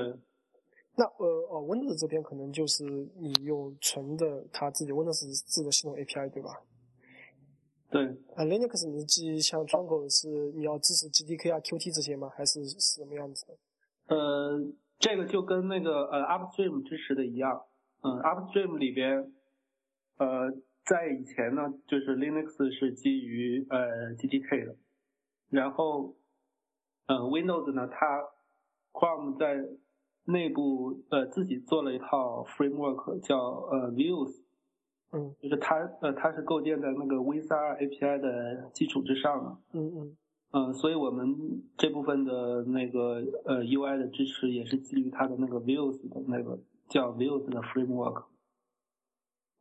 [0.98, 2.84] 那呃哦，Windows 这边可能就是
[3.16, 6.62] 你用纯的它自己 Windows 自的系统 API 对吧？
[7.92, 12.30] 对啊，Linux 你记像窗口是你要支持 GDK 啊、Qt 这些吗？
[12.30, 14.16] 还是是什么样子的？
[14.16, 14.58] 呃，
[14.98, 17.66] 这个就跟那个呃 Upstream 支持的一样，
[18.02, 19.34] 嗯，Upstream 里边，
[20.18, 20.50] 呃，
[20.86, 24.76] 在以前呢，就是 Linux 是基于呃 GDK 的，
[25.50, 26.16] 然后，
[27.08, 28.24] 嗯，Windows 呢，它
[28.94, 29.68] Chrome 在
[30.26, 34.41] 内部呃自己做了一套 framework 叫呃 Views。
[35.14, 39.58] 嗯，就是它，呃，它是构建在那个 V3 API 的基础之上的。
[39.74, 40.18] 嗯嗯。
[40.54, 48.26] 嗯，所以我们这部分的那个呃 UI 的支持也是基于它的那个 Views 的那个叫 Views 的 framework。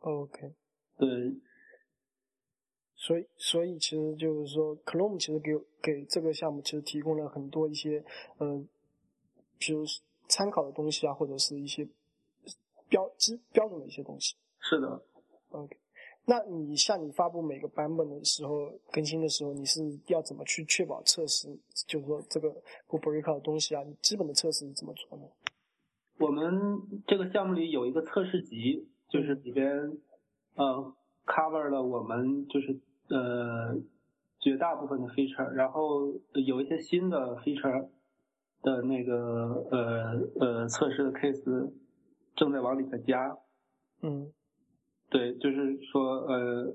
[0.00, 0.54] OK。
[0.98, 1.34] 对。
[2.96, 8.04] 所以，所以其实就是说，Chrome 其实给给这个项目其实提供了很多一些，
[8.38, 8.62] 呃，
[9.58, 9.84] 比如
[10.28, 11.88] 参考的东西啊，或者是一些
[12.88, 14.36] 标基标准的一些东西。
[14.58, 15.00] 是的。
[15.50, 15.76] OK，
[16.26, 21.48] 那你像你发布每个版本的时候更新的时候，你是要怎么去确保测试？
[21.88, 22.54] 就是说这个
[22.86, 25.24] 不 break 的东西啊，你基本的测试是怎么做呢？
[26.18, 29.68] 我们这个项目里有一个测试集，就是里边
[30.54, 30.94] 呃
[31.26, 33.76] cover 了我们就是呃
[34.38, 36.12] 绝大部分的 feature，然后
[36.46, 37.88] 有一些新的 feature
[38.62, 41.72] 的那个呃呃测试的 case
[42.36, 43.36] 正在往里边加。
[44.02, 44.32] 嗯。
[45.10, 46.74] 对，就是说，呃，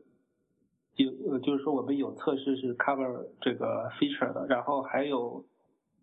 [0.98, 5.45] 有，呃，就是说我们有测试是 cover 这个 feature 的，然后还有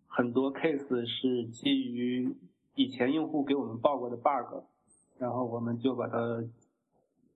[0.07, 2.35] 很多 case 是基于
[2.75, 4.63] 以前用户给我们报过的 bug，
[5.19, 6.43] 然后我们就把它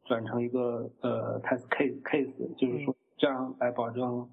[0.04, 4.28] 转成一个呃 test case case，就是说这样来保证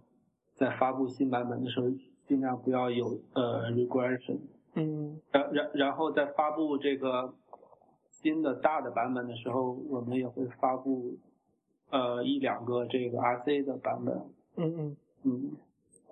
[0.55, 1.90] 在发布新版本的时候
[2.27, 4.38] 尽量不要有呃 regression。
[4.77, 7.33] 嗯然然然后在发布这个
[8.25, 11.15] 新的大的版本的时候，我们也会发布
[11.91, 14.17] 呃一两个这个 RC 的版本。
[14.57, 15.53] 嗯嗯，嗯，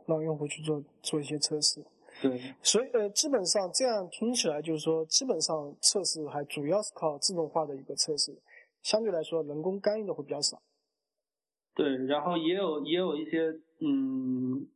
[0.06, 1.82] 让用户去做做一些测试。
[2.20, 8.36] 对，所以呃，基本上这样听起来就是说，基本上测试还主要是靠自动化的一个测试，
[8.82, 10.60] 相对来说人工干预的会比较少。
[11.74, 14.66] 对，然后也有也有一些嗯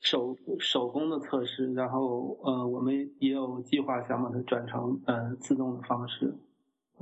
[0.00, 6.34] 手手工的测试，然后呃我们也有计划想把它转成呃自动的方式。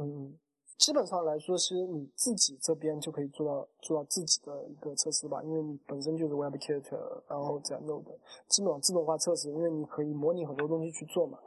[0.02, 0.38] 嗯，
[0.78, 6.92] 基本上来说，是你自己这边就可以做到做到自己的一个测试吧，因为你本身就是 WebKit，
[7.28, 8.16] 然后再 Node，
[8.48, 11.38] 基本上自动化测试，因为你可以模拟很多东西去做嘛。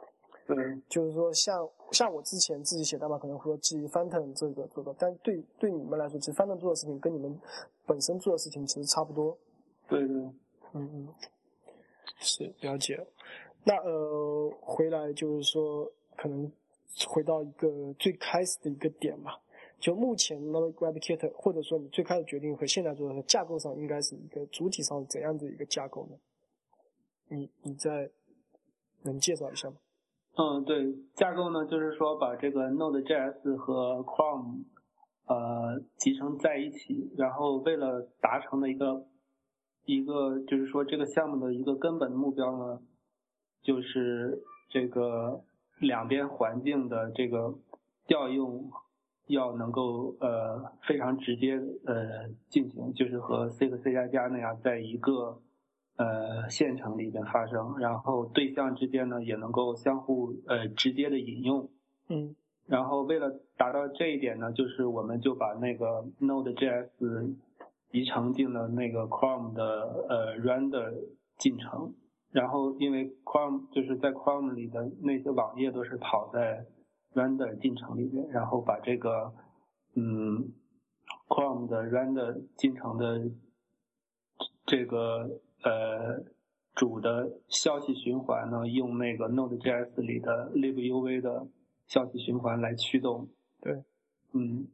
[0.47, 0.55] 对，
[0.87, 7.39] 就是说像像我之前自己写代码可能会基于 Phantom 这个做的，但对对你们来说，其实 Phantom 做的事情跟你们
[7.85, 9.35] 本身做的事情其实差不多。
[9.89, 10.33] 对对，嗯
[10.73, 11.07] 嗯，
[12.19, 13.05] 是了解。
[13.63, 16.51] 那呃，回来就是说，可能
[17.07, 19.41] 回到一个最开始的一个点吧。
[19.77, 26.17] 就目前那个 WebKit，或者说你最开始决定和现在做的架构上，应该是一个主体上怎样的一个架构呢？
[27.27, 28.09] 你你再
[29.03, 29.75] 能介绍一下吗？
[30.37, 34.63] 嗯，对，架构呢就是说把这个 Node.js 和 Chrome
[35.27, 39.07] 呃集成在一起，然后为了达成的一个
[39.85, 42.81] 一个就是说这个项目的一个根本目标呢，
[43.61, 45.43] 就是这个
[45.79, 47.53] 两边环境的这个
[48.07, 48.71] 调用
[49.27, 55.41] 要能够呃非常直接呃进行，就是和 C 和 C 加加那样在一个
[55.97, 61.69] 呃县城里边发生，然后对象之间呢也能够相互呃直接的引用。
[62.09, 62.35] 嗯
[62.67, 67.35] 然后为了达到这一点呢，就是我们就把那个 Node.js
[67.89, 70.91] 集成进了那个 Chrome 的呃 render
[71.37, 71.93] 进程。
[72.35, 76.65] 然后因为 Chrome 就是在 Chrome 里的那些网页都是跑在
[77.13, 79.33] render 进程里面，然后把这个
[79.93, 80.51] 嗯
[81.29, 83.31] Chrome 的 render 进程的
[84.65, 86.25] 这个呃
[86.73, 91.47] 主的消息循环呢，用那个 Node.js 里的 libuv 的
[91.87, 93.29] 消息循环来驱动。
[93.61, 93.81] 对，
[94.33, 94.67] 嗯，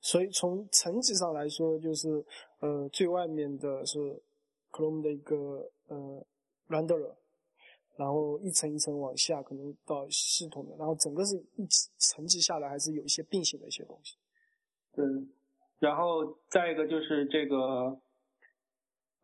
[0.00, 2.24] 所以从层级上来说，就是
[2.58, 4.20] 呃最外面的是
[4.72, 6.26] Chrome 的一个呃
[6.70, 7.14] renderer，
[7.96, 11.66] 然后一层一层往下，可能到系统的，然后整个是一
[11.98, 14.16] 层级下来，还是有一些并行的一些东西。
[14.92, 15.04] 对。
[15.80, 17.98] 然后再一个就是这个，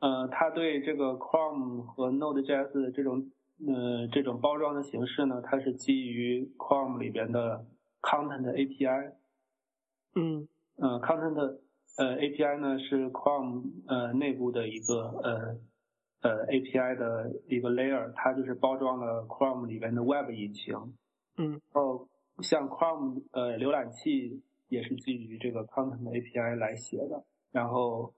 [0.01, 3.31] 呃，它对这个 Chrome 和 Node.js 的这种
[3.67, 7.67] 呃这种包装的形式呢，它是基于 Chrome 里边的
[8.01, 9.13] Content API。
[10.15, 11.59] 嗯呃，Content
[11.99, 15.59] 呃 API 呢是 Chrome 呃内部的一个呃
[16.27, 20.75] 呃 API 的一个 layer，它就是包装了 Chrome 里边的 Web 引擎。
[21.39, 22.09] 嗯然后
[22.43, 28.13] 像 Chrome 呃浏览器也是基于这个 Content API 来写的，然后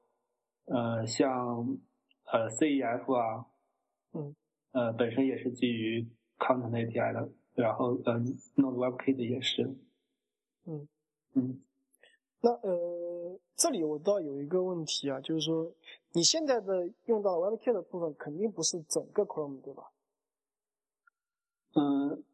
[0.65, 1.79] 呃像
[2.33, 3.45] 呃 CEF 啊，
[4.15, 4.35] 嗯
[4.73, 6.07] 呃本身也是基于
[6.39, 8.19] Content API 的，然后呃
[8.57, 9.77] Node WebKit 也是，
[10.67, 10.89] 嗯。
[11.35, 11.61] 嗯
[12.41, 15.75] 那呃，这里我倒有一个问题啊，就是说
[16.13, 19.93] 你现在的用到 WebKit 的部分，肯定不是整个 Chrome 对吧？
[21.75, 22.25] 嗯，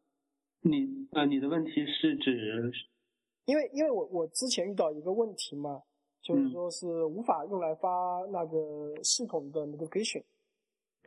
[0.61, 2.71] 你呃你的问题是指
[3.45, 5.83] 因为因为我我之前遇到一个问题嘛，
[6.21, 10.21] 就是说是无法用来发那个系统的 notification。
[10.21, 10.25] 嗯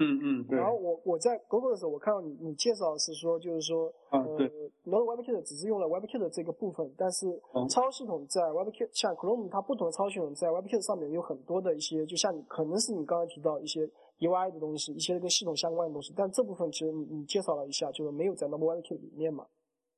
[0.01, 0.59] 嗯对。
[0.59, 4.49] 然后我我在 Google 的时候，我看到你你介绍是说，就是说，呃啊对
[4.85, 13.89] ，Node WebKit 只是用了 WebKit 的这个部分，但是嗯操作系统在 WebKit 像 Chrome 它不同的操作系统在 WebKit 上面有很多的一些，就像你可能是你刚才提到一些
[14.21, 19.47] UI 的东西，一些跟系统相关的东西，但这部分其实你你介绍了一下，就是没有在 Node WebKit 里面嘛。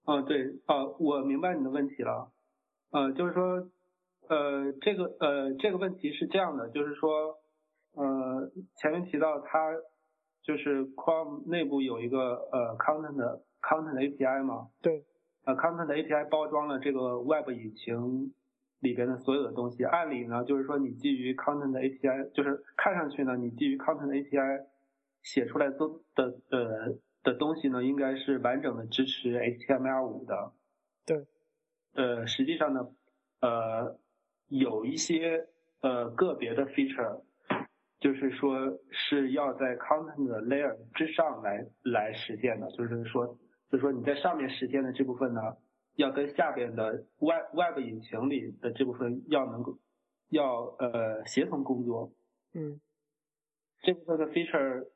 [0.05, 2.33] 啊，对啊，我明白你的问题了，
[2.91, 3.45] 呃，就是说，
[4.29, 7.37] 呃，这个呃这个问题是这样的，就是说，
[7.95, 9.70] 呃，前面提到它
[10.51, 15.05] 就是 Chrome 内部有一个呃 Content Content API 嘛，对，
[15.45, 18.35] 呃 Content API 包装了这个 Web 引擎
[18.81, 24.65] 里边的所有的东西，按理呢就是说你基于 Content API，就是看上去呢你基于 Content API
[25.23, 30.53] 写出来都的呃的东西呢，应该是完整的支持 HTML5 的。
[31.07, 31.27] 对。
[31.95, 32.89] 呃，实际上呢，
[33.41, 33.97] 呃，
[34.49, 35.47] 有一些
[35.81, 37.21] 呃个别的 feature，
[38.01, 43.27] 就是说是要在 content 的 layer 之上来来实现的，就是说，
[43.71, 45.41] 就是说你在上面实现的这部分呢，
[45.97, 49.79] 要跟下边的 web web 引擎里的这部分要能够
[50.31, 52.11] 要呃协同工作。
[52.55, 52.81] 嗯，
[53.83, 54.89] 这部分的 feature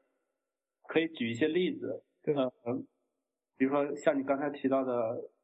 [0.89, 2.51] 可以举一些例子，对，呃，
[3.57, 4.93] 比如说像你刚才提到的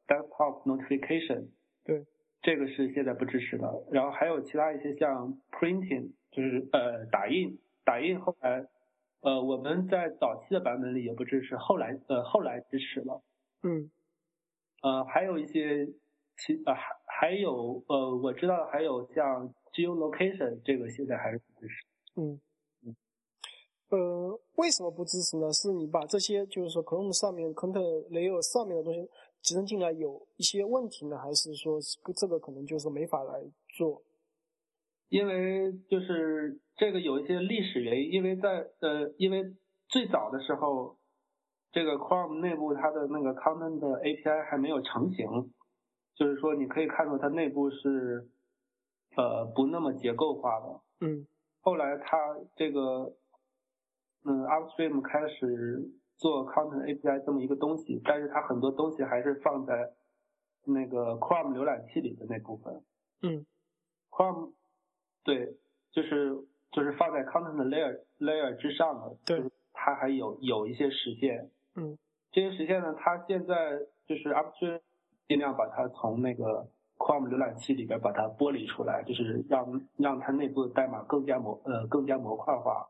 [0.07, 1.49] desktop notification，
[1.83, 2.05] 对，
[2.41, 3.67] 这个是现在不支持的。
[3.91, 6.11] 然后还有其他一些像 printing。
[6.31, 8.65] 就是呃打印打印后来
[9.19, 13.21] 呃我们在早期的版本里也不支持，后来呃后来支持了。
[13.63, 13.91] 嗯，
[14.81, 15.85] 呃还有一些
[16.37, 21.85] 其呃还还有呃我知道还有像 geolocation 这个现在还是不支持。
[22.15, 22.39] 嗯
[22.85, 22.95] 嗯
[23.89, 25.51] 呃为什么不支持呢？
[25.51, 29.01] 是你把这些就是说 Chrome 上面 Content Layer 上面的东西
[29.41, 31.79] 集成进来有一些问题呢，还是说
[32.15, 34.03] 这个可能就是没法来做？
[35.09, 39.55] 因为就是这个有一些历史原因，因为在呃，因为
[39.89, 40.97] 最早的时候，
[41.71, 45.53] 这个 Chrome 内部它的那个 Content API 还没有成型，
[46.15, 48.29] 就是说你可以看到它内部是
[49.17, 50.81] 呃不那么结构化的。
[51.01, 51.27] 嗯。
[51.59, 52.17] 后来它
[52.55, 53.15] 这个
[54.23, 55.91] 嗯 Upstream 开始
[56.21, 59.91] 做 Content API 这么一个东西，但是它很多东西还是放在
[60.65, 62.83] 那个 Chrome 浏览器里的那部分。
[63.23, 63.45] 嗯。
[64.11, 64.53] Chrome。
[65.23, 65.55] 对，
[65.91, 66.35] 就是
[66.71, 71.97] 就是放在 content layer layer 之上的，对，它还有有一些实现，嗯，
[72.31, 74.79] 这些实现呢，它现在就是 upstream
[75.27, 76.67] 尽量把它从那个
[76.97, 82.89] Chrome 浏览器里边把它剥离出来，就是让让它内部的代码更加模呃更加模块化。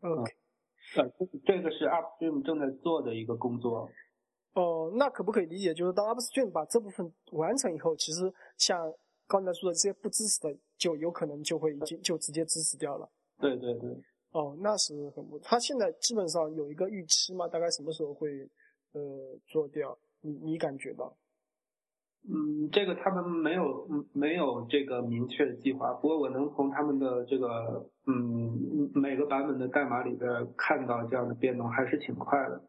[0.00, 0.32] OK，
[0.94, 1.04] 呃，
[1.44, 3.90] 这个是 upstream 正在做的一个工作。
[4.54, 8.92] 哦，那可不可以理解，就是当 upstream 把这部分完成以后，其实像
[9.26, 13.10] 刚才说的这些不支持的，就有可能就会已经就直接支持掉了。
[13.38, 13.90] 对对对。
[14.30, 15.38] 哦，那是很不。
[15.40, 18.48] 他现在基本上有一个预期嘛，大概什么时候会
[18.92, 19.00] 呃
[19.46, 19.98] 做掉？
[20.20, 21.14] 你你感觉到？
[22.28, 25.92] 嗯，这个他们没有没有这个明确的计划。
[25.94, 32.60] 不过我能从他们的这个嗯每个版本的代码里边看到这样的变动，还是挺快的。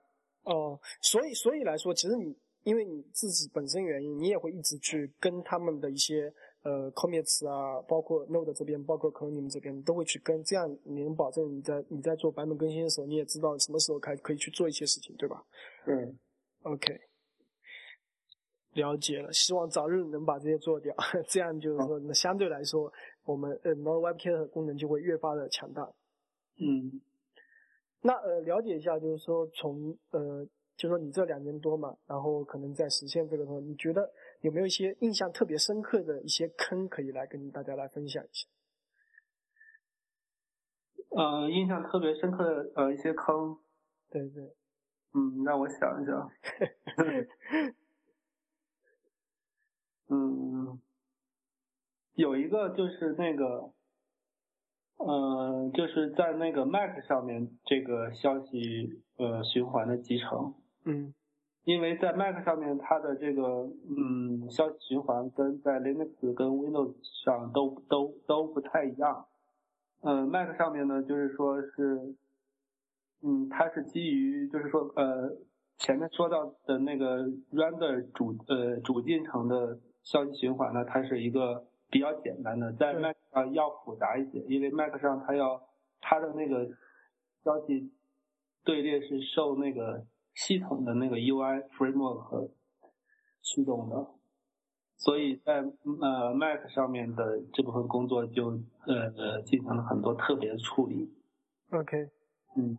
[0.44, 6.34] 哦，所以所以来说，其实你因为你自己本身原因，你也会一直去跟他们的一些。
[6.64, 15.42] 呃，commits 啊，包括 Node 这边，包括可能你们这边都会去跟，这样你能保证你在你在做版本更新的时候，你也知道什么时候开可以去做一些事情，对吧？
[15.86, 16.18] 嗯。
[16.64, 16.94] OK，
[18.78, 20.96] 了解了，希望早日能把这些做掉，
[21.28, 22.90] 这样就是说，那相对来说，
[23.26, 25.92] 我们呃 Node WebKit 的功能就会越发的强大。
[26.62, 27.02] 嗯。
[28.02, 30.48] 那呃，了解一下，就是说从呃。
[30.78, 38.48] 就说你这两年多嘛，然后可能在实现这个时候，你觉得有没有一些印象特别深刻的一些坑可以来跟大家来分享一下？
[41.18, 43.58] 呃，印象特别深刻的呃一些坑，
[44.12, 44.44] 对对，
[45.16, 46.30] 嗯，让我想一想，
[50.10, 50.80] 嗯，
[52.14, 53.72] 有一个就是那个。
[55.00, 60.56] 呃，就是在那个 Mac 上面这个消息呃循环的集成，
[60.86, 61.14] 嗯，
[61.66, 69.28] 因为在 Mac 上面它的这个嗯消息循环跟在 Linux 跟 Windows 上都都都不太一样，
[70.02, 72.16] 呃，Mac 上面呢就是说是，
[73.22, 75.38] 嗯，它是基于就是说呃
[75.78, 79.78] 前面说到的那个 Render 主呃主进程的
[80.12, 81.66] 消息循环呢，它是一个。
[81.90, 85.70] 比较简单的，在 Mac 上要复杂一些，因为 Mac 上它要
[86.02, 86.68] 它的那个
[87.46, 87.94] 消息
[88.66, 90.06] 队列是受那个
[90.36, 92.52] 系统的那个 UI framework
[93.42, 94.06] 驱动的，
[94.98, 95.64] 所以在
[96.02, 98.50] 呃 Mac 上面的这部分工作就
[98.86, 101.10] 呃呃进行了很多特别的处理。
[101.72, 102.10] OK，
[102.58, 102.78] 嗯，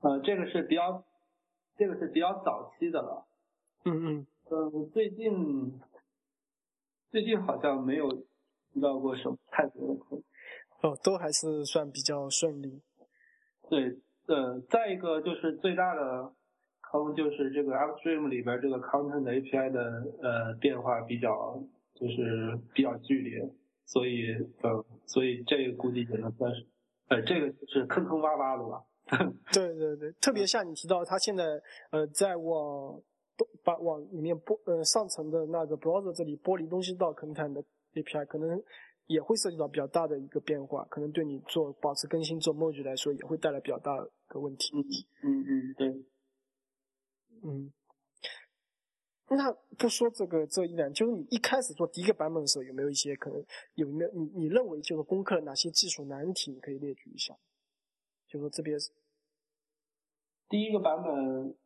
[0.00, 1.02] 呃这个是比较
[1.78, 3.26] 这个是比较早期的了。
[3.86, 4.26] 嗯嗯。
[4.50, 5.80] 呃最近。
[7.10, 8.06] 最近好像没有
[8.74, 10.22] 遇到过什么太多的坑，
[10.82, 12.82] 哦，都还是算比较顺利。
[13.70, 16.30] 对，呃，再一个就是最大的
[16.82, 19.80] 坑就是这个 Upstream 里边这个 Content API 的
[20.20, 21.58] 呃变化比较
[21.94, 23.50] 就是比较剧烈，
[23.86, 26.66] 所以呃，所以这个估计只能算是，
[27.08, 28.84] 呃，这个是坑坑洼洼的吧。
[29.50, 31.44] 对对对，特别像你提到，它现在
[31.90, 33.00] 呃在往。
[33.64, 37.62] 把往里面剥呃上层的那个 browser 这里剥离东西到 content 的
[37.94, 38.62] API，可能
[39.06, 43.96] 也会涉及到比较大的一个变化，可能对你做保持更新做 merge 来说也会带来比较大
[44.28, 44.76] 的问题。
[45.22, 45.88] 嗯嗯嗯，对，
[47.42, 47.72] 嗯，
[49.30, 56.52] 那不说这个这一两，就是你一开始做第一个版本的时候，有没有一些可能有没有你你认为就是攻克了哪些技术难题？
[56.52, 57.36] 你可以列举一下。
[58.26, 58.78] 就说这边
[60.50, 61.56] 第一个版本，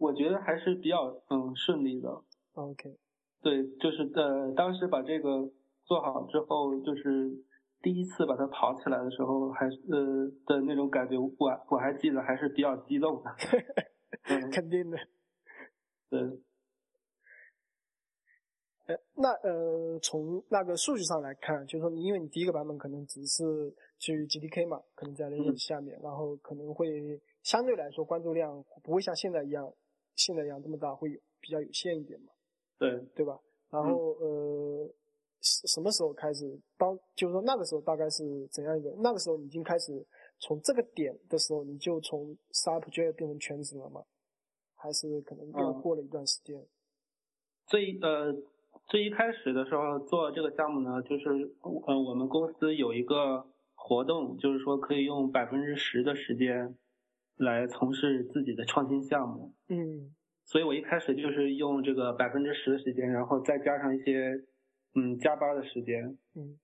[0.00, 2.08] 我觉得还是比较嗯顺利的。
[2.54, 2.96] OK，
[3.42, 5.50] 对，就是呃，当时把这个
[5.84, 7.30] 做好之后，就是
[7.82, 11.30] 第一次把它跑起来的时候，还呃的那种感觉，我
[11.68, 13.30] 我还记得还是比较激动的。
[14.50, 14.98] 肯定的。
[16.08, 16.20] 对。
[19.14, 23.44] 那呃，从那个数据上来看，就是说，你因为你第一个版本可能只是
[23.98, 29.72] 基于 GDK 嘛，可能在那个下面，然后可能会相对来说关注量不会像现在一样，
[30.14, 32.32] 现在养这么大，会有比较有限一点嘛。
[32.78, 33.38] 对，对吧？
[33.70, 34.90] 然后呃，
[35.40, 36.58] 什什么时候开始？
[36.76, 38.90] 当就是说那个时候大概是怎样一个？
[38.98, 40.04] 那个时候已经开始
[40.38, 44.02] 从这个点的时候，你就从 Startup j 变成全职了吗？
[44.74, 46.66] 还是可能又过了一段时间？
[47.66, 48.36] 最呃。
[48.86, 56.76] 最一开始的时候做这个项目呢，就是呃我们公司有一个活动，就是说可以用百分之十的时间
[57.40, 59.52] 来从事自己的创新项目。
[59.68, 60.14] 嗯，
[60.44, 64.44] 所以我一开始就是用这个百分之十的时间，然后再加上一些
[64.94, 66.16] 嗯加班的时间。
[66.34, 66.58] 嗯，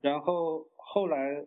[0.00, 1.44] 然后后来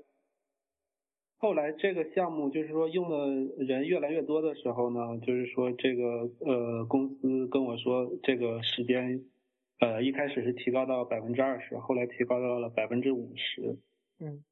[1.37, 9.25] 后来这个项目就是说用的人越来越多的时候呢，就是说这个呃公司跟我说这个时间。
[9.81, 13.77] 呃，一开始是提高到百分之二十，后来提高到了百分之五十。
[14.19, 14.43] 嗯，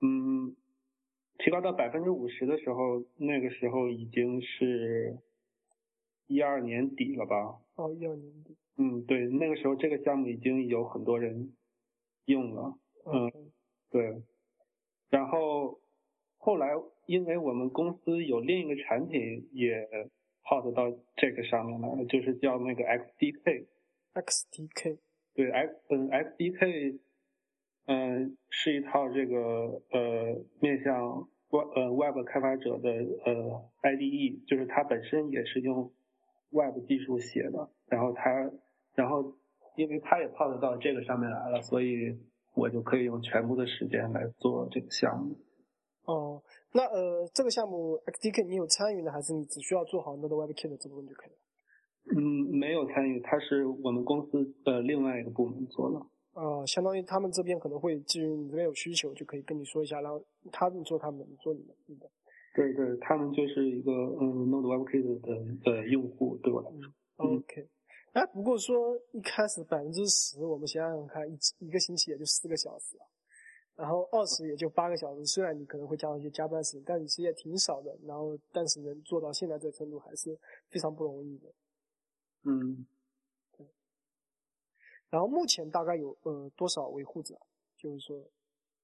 [0.00, 0.54] 嗯，
[1.44, 5.18] 提高到百分之五十的时候，那个时候已经是
[6.28, 7.60] 一二年底了吧？
[7.74, 8.56] 哦，一二年底。
[8.76, 11.52] 嗯，对，那个时候这个项目已经有很多人
[12.26, 12.78] 用了。
[13.06, 13.50] 嗯，
[13.90, 14.22] 对。
[15.10, 15.80] 然后
[16.38, 16.68] 后来，
[17.06, 19.88] 因为我们公司有另一个产品也
[20.44, 23.66] port 到这个上面来了，就是叫那个 XDK。
[24.14, 24.98] XDK
[25.34, 27.00] 对 X 嗯 XDK
[27.86, 35.92] 嗯是一套这个呃面向 Web 呃 Web 开发者的呃 IDE，就是它本身也是用
[36.50, 38.50] Web 技术写的，然后它
[38.94, 39.36] 然后
[39.76, 42.18] 因为它也泡得到这个上面来了，所以
[42.54, 45.36] 我就可以用全部的时间来做这个项目。
[46.06, 46.42] 哦，
[46.72, 51.36] 那呃这个项目 XDK 你有参与呢，还是你只需要做好那个 WebKit 这部分就可以了？
[52.16, 56.04] 嗯，没有参与，它是我们公司的另外一个部门做的。
[56.32, 62.10] 啊，相当于他们这边可能会基于你这边有需求，就可以跟你说一下，然后他们做他们的，你做你的，对的。
[62.54, 66.92] 对对，他们就是一个嗯，Node WebKit 的的用户，对我来说。
[67.16, 67.68] OK。
[68.12, 73.04] 哎，不过说一开始百分之十，我们想想看，一一个星期也就四个小时啊，
[73.74, 77.96] 然后二十也就八个小时，虽然你可能会加上一些加班时间，但其实也挺少的。
[78.04, 81.48] 然后，但是能做到现在这个程度，还是非常不容易的。
[82.44, 83.01] 嗯，对。
[85.12, 87.38] 然后目前大概有呃多少维护者？
[87.76, 88.16] 就是说，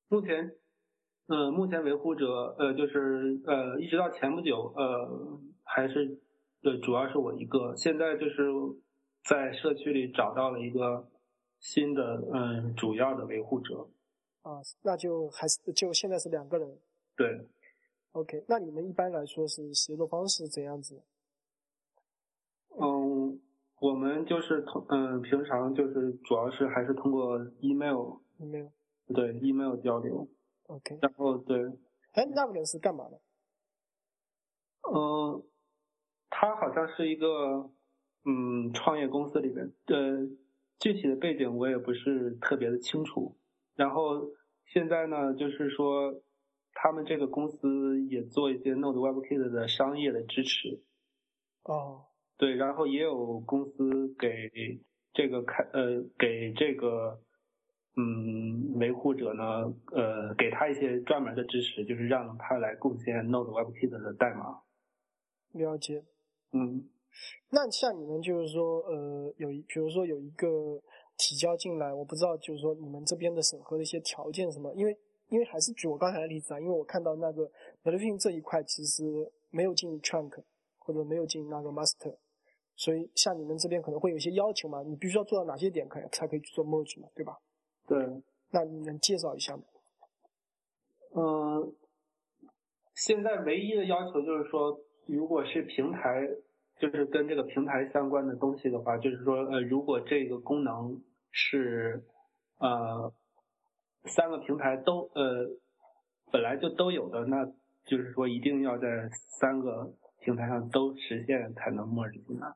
[0.08, 0.54] 目前，
[1.28, 6.20] 呃，目前维护者呃就是呃一直到前不久呃还是
[6.62, 8.44] 呃主要是我一个，现在就是
[9.24, 11.08] 在社区里找到了一个
[11.60, 13.88] 新的嗯主要的维护者。
[14.42, 16.78] 啊，那就还是就现在是两个人。
[17.16, 17.48] 对。
[18.12, 21.00] OK，那你们一般来说是协作方式怎样子？
[23.80, 23.88] 嗯。
[23.88, 28.68] 我们就是通嗯，平常就是主要是还是通过 email，email，
[29.14, 30.28] 对 email 交流
[30.66, 31.64] ，OK，然后对，
[32.12, 33.20] 哎，那个人是干嘛的？
[34.90, 35.44] 嗯，
[36.28, 37.70] 他好像是一个
[38.24, 40.26] 嗯创业公司里面，呃，
[40.80, 43.36] 具体的背景我也不是特别的清楚。
[43.76, 44.30] 然后
[44.66, 46.20] 现在呢，就是说
[46.72, 50.82] 他们这个公司也做一些 Node WebKit 的商业的支持。
[51.62, 52.06] 哦。
[52.38, 54.80] 对，然后也有公司给
[55.12, 57.20] 这个开呃给这个
[57.96, 64.62] 嗯维护者呢呃给他一些专门的支持，就是让他来贡献 Node WebKit 的代码。
[65.52, 66.04] 了解。
[66.52, 66.88] 嗯，
[67.50, 70.46] 那像你们就是说呃有一比如说有一个
[71.16, 74.96] 提交进来，我不知道就是说你们这边的审核的一些条件什么，因为
[75.28, 77.42] 因为还是举我刚才的例子啊，因为我看到那个
[77.82, 79.02] n o t i f i n g 这一块其实
[79.50, 80.44] 没有进 Trunk
[80.78, 82.16] 或者没有进那个 Master。
[82.78, 84.80] 所以，像你们这边可能会有一些要求嘛？
[84.84, 87.08] 你必须要做到哪些点，可才可以去做 merge 嘛？
[87.12, 87.36] 对吧？
[87.88, 88.22] 对。
[88.52, 89.64] 那你能介绍一下吗？
[91.16, 91.74] 嗯，
[92.94, 96.28] 现在唯一的要求就是说，如果是平台，
[96.78, 101.02] 就是跟这个平台相关的东西的话，就是说，呃，如果这个功能
[101.32, 102.04] 是
[102.58, 103.12] 呃
[104.04, 105.50] 三个平台都呃
[106.30, 107.44] 本来就都有的，那
[107.86, 109.10] 就是说一定要在
[109.40, 112.54] 三个平台上都实现才能 merge 进来。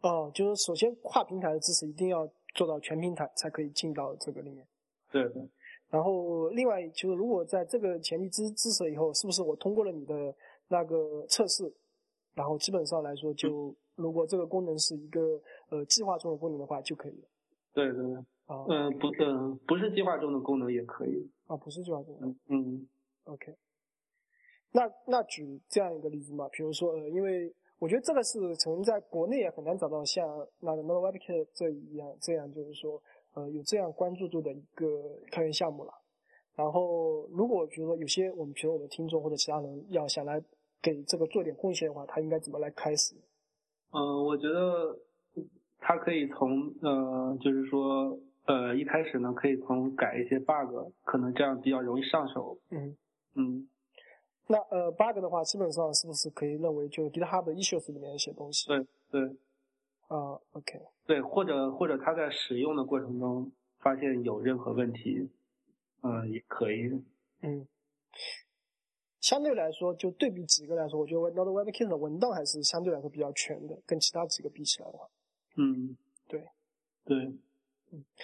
[0.00, 4.66] 哦，就是首先跨平台的支持一定要做到全平台才可以进到这个里面。
[5.10, 5.48] 对对。
[5.90, 10.34] 然后另外就是，如果在这个前提支支持以后，是不是我通过了你的
[10.68, 11.70] 那个测试，
[12.34, 15.20] 然后基本上来说就，如果这个功能是一个
[15.68, 17.28] 呃计划中的功能的话就可以了。
[17.74, 18.14] 对对对。
[18.46, 18.64] 啊。
[18.68, 21.28] 嗯，不，嗯，不是计划中的功能也可以。
[21.46, 22.16] 啊，不是计划中。
[22.22, 22.88] 嗯嗯。
[23.24, 23.54] OK。
[24.72, 33.02] 那那举这样一个例子嘛，比如说，呃，因为我觉得这个是从在国内也很难找到像那个 Node WebKit 这一样，这样就是说，
[33.32, 35.92] 呃，有这样关注度的一个开源项目了。
[36.54, 40.38] 然后，如果比如说有些我们，比如我们听众或者其他人要想来
[40.82, 43.14] 给这个做点贡献的话，他应该怎么来开始？
[43.92, 44.98] 嗯，我觉得
[45.78, 52.58] 他可以从呃，就是说，呃，一开始呢，可以从改一些 bug，可能这样比较容易上手。
[52.68, 52.94] 嗯
[53.36, 53.69] 嗯。
[54.46, 58.66] 那呃，bug 的话，基本上是不是可以认为就 GitHub 的 issues 里面一些东西？
[58.66, 59.22] 对对，
[60.08, 65.30] 啊，OK，对，或者或者他在使用的过程中发现有任何问题，
[66.02, 66.90] 嗯，也可以。
[67.42, 67.66] 嗯，
[69.20, 75.08] 相对来说，就对比几个来说，我觉得 Node WebKit 的文档还是相对来说比较全的，跟其他几个比起来的话。
[75.56, 76.48] 嗯，对，
[77.04, 77.32] 对。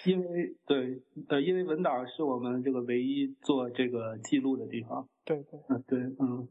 [0.05, 5.07] 因为对，呃，因为文档是我们这个唯一做这个记录的地方。
[5.25, 6.47] 对对，嗯对，嗯。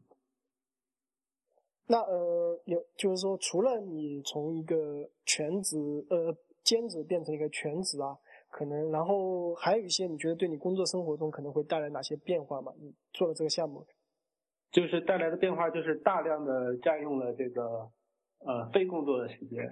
[1.87, 5.77] 那呃，有就是说，除了你从一个全职
[6.09, 8.17] 呃兼职变成一个全职啊，
[8.51, 12.73] 可能然后还有一些你觉得对你工作生活中可能会带来哪些变化吗？
[12.77, 13.85] 你做了这个项目，
[14.69, 17.89] 就是带来的变化就是大量的占用了这个
[18.39, 19.65] 呃非工作的时间。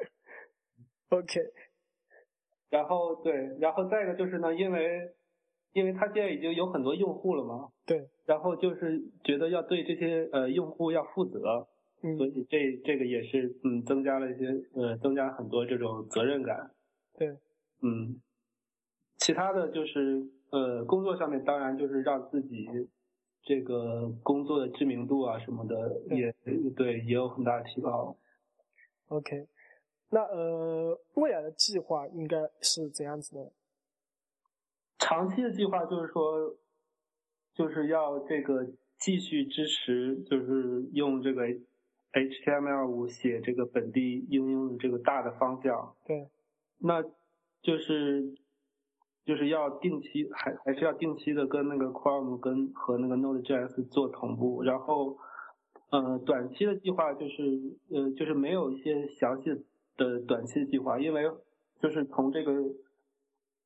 [1.10, 1.40] OK。
[2.70, 5.10] 然后对，然后再一个就是呢，因为，
[5.72, 11.66] 因为他现在已经有很多用户了嘛，对，然后就是觉得要对这些呃用户要负责，
[12.02, 16.70] 嗯，所以这这个也是嗯增加了一些呃增加很多这种责任感，
[17.18, 17.36] 对，
[17.82, 18.20] 嗯，
[19.18, 22.68] 其他的就是呃工作上面当然就是让自己
[23.42, 26.32] 这个工作的知名度啊什么的也
[26.76, 28.16] 对也有很大的提高
[29.08, 29.48] ，OK。
[30.10, 33.52] 那呃，未来的计划应该是怎样子的？
[34.98, 36.56] 长期的计划就是说，
[37.54, 38.66] 就是要这个
[38.98, 41.42] 继续支持，就是用这个
[42.12, 45.94] HTML5 写这个本地应用的这个大的方向。
[46.04, 46.28] 对。
[46.78, 47.02] 那
[47.62, 48.34] 就是
[49.24, 54.62] 就是要定期，还还是要定期的跟那个 Chrome 跟和那个 Node.js 做同步。
[54.62, 55.16] 然后，
[55.90, 59.50] 呃，短期的计划就是呃，就是没有一些详细
[60.00, 60.20] 的。
[60.20, 61.22] 短期计划，因为
[61.78, 62.52] 就是从这个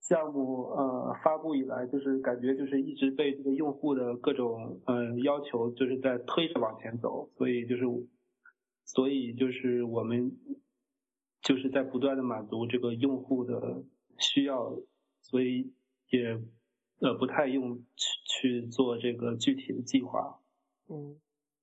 [0.00, 7.84] 项目呃发布以来，就是感觉就是一直被这个用户的各种呃要求就是在推着往前走，所以就是
[8.84, 10.36] 所以就是我们
[11.40, 13.84] 就是在不断的满足这个用户的
[14.18, 14.76] 需要，
[15.20, 15.72] 所以
[16.10, 16.40] 也
[17.00, 20.40] 呃不太用去去做这个具体的计划。
[20.88, 21.16] 嗯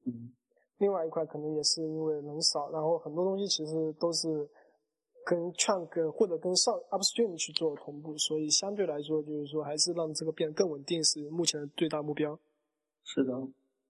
[0.06, 0.32] 嗯，
[0.80, 4.50] 另外一块可能也是因为人少，然后很多东西其实都是。
[5.26, 12.38] 跟 chunk 或者跟上 upstream 去做同步，所以相对来说，就是说还是让这个变得更稳定是目前的最大目标。
[13.04, 13.34] 是的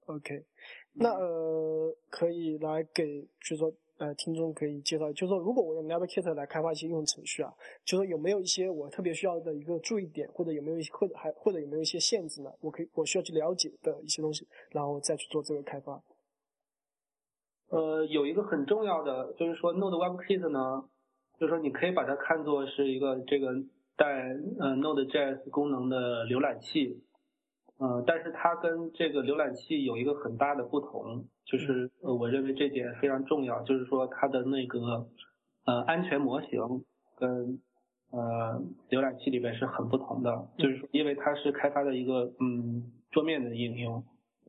[0.06, 0.46] ，OK，
[0.94, 7.54] 那呃可以来给，就是说呃听众可以介绍，就是说如果我用 Navigate 来开发一些应用程序啊，
[7.84, 12.52] 就说有没有一些我特别需要的一个注意点，或者有没有一些或者还或者有没有一些限制呢？
[12.62, 16.02] 我可以我需要去了解的一些东西，然后再去做这个开发。
[17.70, 20.90] 呃，有一个很重要的就是说 Node WebKit 呢。
[21.42, 23.52] 就是说，你可以把它看作是一个这个
[23.98, 24.06] 带
[24.60, 27.02] 呃 Node.js 功能的浏览器，
[27.80, 35.08] 呃，但是它跟这个浏览器有一个很大的不同，就是呃，我认为这点非常重要，就是说它的那个
[35.66, 36.86] 呃安全模型
[37.18, 37.60] 跟
[38.12, 38.62] 呃
[38.92, 44.04] 浏览器里边是很不同的，就是说因为它是开发的一个嗯桌面的应用，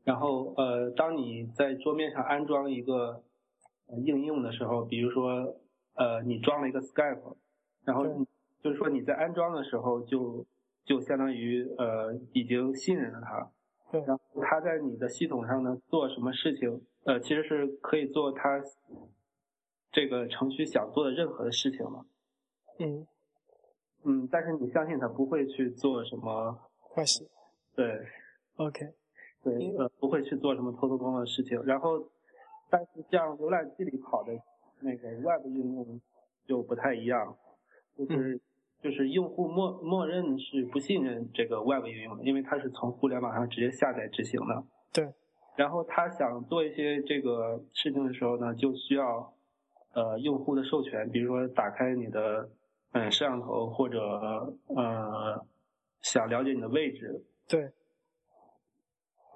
[0.04, 3.22] 然后呃，当你在桌面上安装一个
[4.04, 5.56] 应用的时候，比如说。
[5.94, 7.36] 呃，你装了一个 Skype，
[7.84, 8.06] 然后
[8.62, 10.46] 就是说你在安装的时候就
[10.84, 13.50] 就相当于呃已经信任了它，
[13.90, 18.60] 对，然后它在你的系统上呢做什么事情，呃，其实是可以做它
[19.90, 22.06] 这个程序想做的任何的事情嘛，
[22.78, 23.06] 嗯，
[24.04, 26.58] 嗯，但是你相信它不会去做什么
[26.94, 27.28] 坏事，
[27.76, 28.06] 对
[28.56, 28.94] ，OK，
[29.42, 32.08] 对，呃，不会去做什么偷偷摸摸的事情，然后
[32.70, 34.32] 但是像浏览器里跑的。
[34.82, 36.00] 那个 Web 应用
[36.46, 37.36] 就不太一样，
[37.96, 38.40] 就是
[38.80, 44.64] 就是用户默默认是不信任这个 Web 应用的，因为它是从互联网上直接下载执行的。
[44.92, 45.12] 对。
[45.54, 49.34] 然后他想做一些这个事情的时候呢，就需要
[49.92, 52.48] 呃用户的授权，比如说打开你的
[52.92, 54.00] 嗯摄像头或者
[54.68, 55.46] 呃
[56.00, 57.22] 想了解你的位置。
[57.46, 57.70] 对。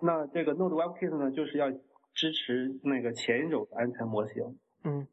[0.00, 1.70] 那这个 Node WebKit 呢，就是要
[2.14, 4.58] 支持那个前一种安全模型。
[4.84, 5.06] 嗯。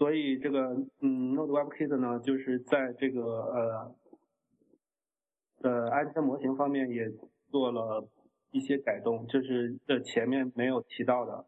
[0.00, 0.60] 所以这个
[1.00, 3.94] 嗯 Node WebKit 呢，就是在这个呃
[5.60, 7.12] 呃安全模型方面也
[7.50, 8.08] 做了
[8.50, 11.44] 一些改动，就是呃前面没有提到的，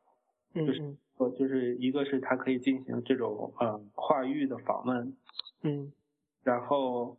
[0.52, 5.16] 就是呃就是一个是它可以进行这种呃跨域的访问，
[5.62, 5.90] 嗯，
[6.42, 7.16] 然后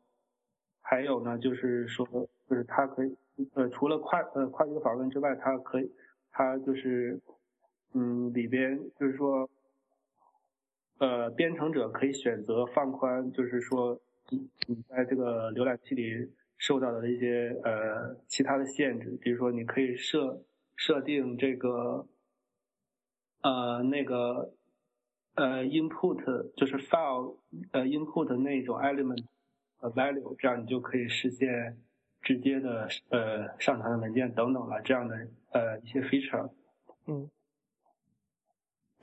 [0.81, 2.05] 还有呢就是说
[2.47, 3.17] 就是它可以
[3.55, 5.91] 呃除了跨呃跨域的访问之外，它可以
[6.29, 7.19] 它就是
[7.93, 9.49] 嗯里边就是说。
[11.04, 13.99] 呃，编程者可以选择放宽，就是说，
[14.30, 20.41] 你你在这个浏览器里受到的一些呃其他的限制，比如说你可以设
[20.78, 22.08] 设定这个
[23.41, 24.54] 呃那个
[25.36, 27.36] 呃 input 就是 file
[27.74, 29.26] 呃 input 那种 element
[29.82, 31.78] value，这样你就可以实现
[32.22, 36.49] 直接的呃上传的文件等等了这样的呃一些 feature。
[37.08, 37.30] 嗯。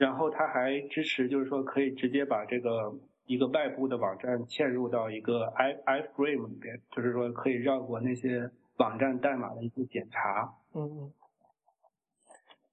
[0.00, 2.90] 然后它还支持，就是说可以直接把这个
[3.26, 10.56] 一个外部的网站嵌入到一个 i iframe 里边，就是说可以绕过那些网站代码的一些检查。
[10.72, 11.12] 嗯嗯。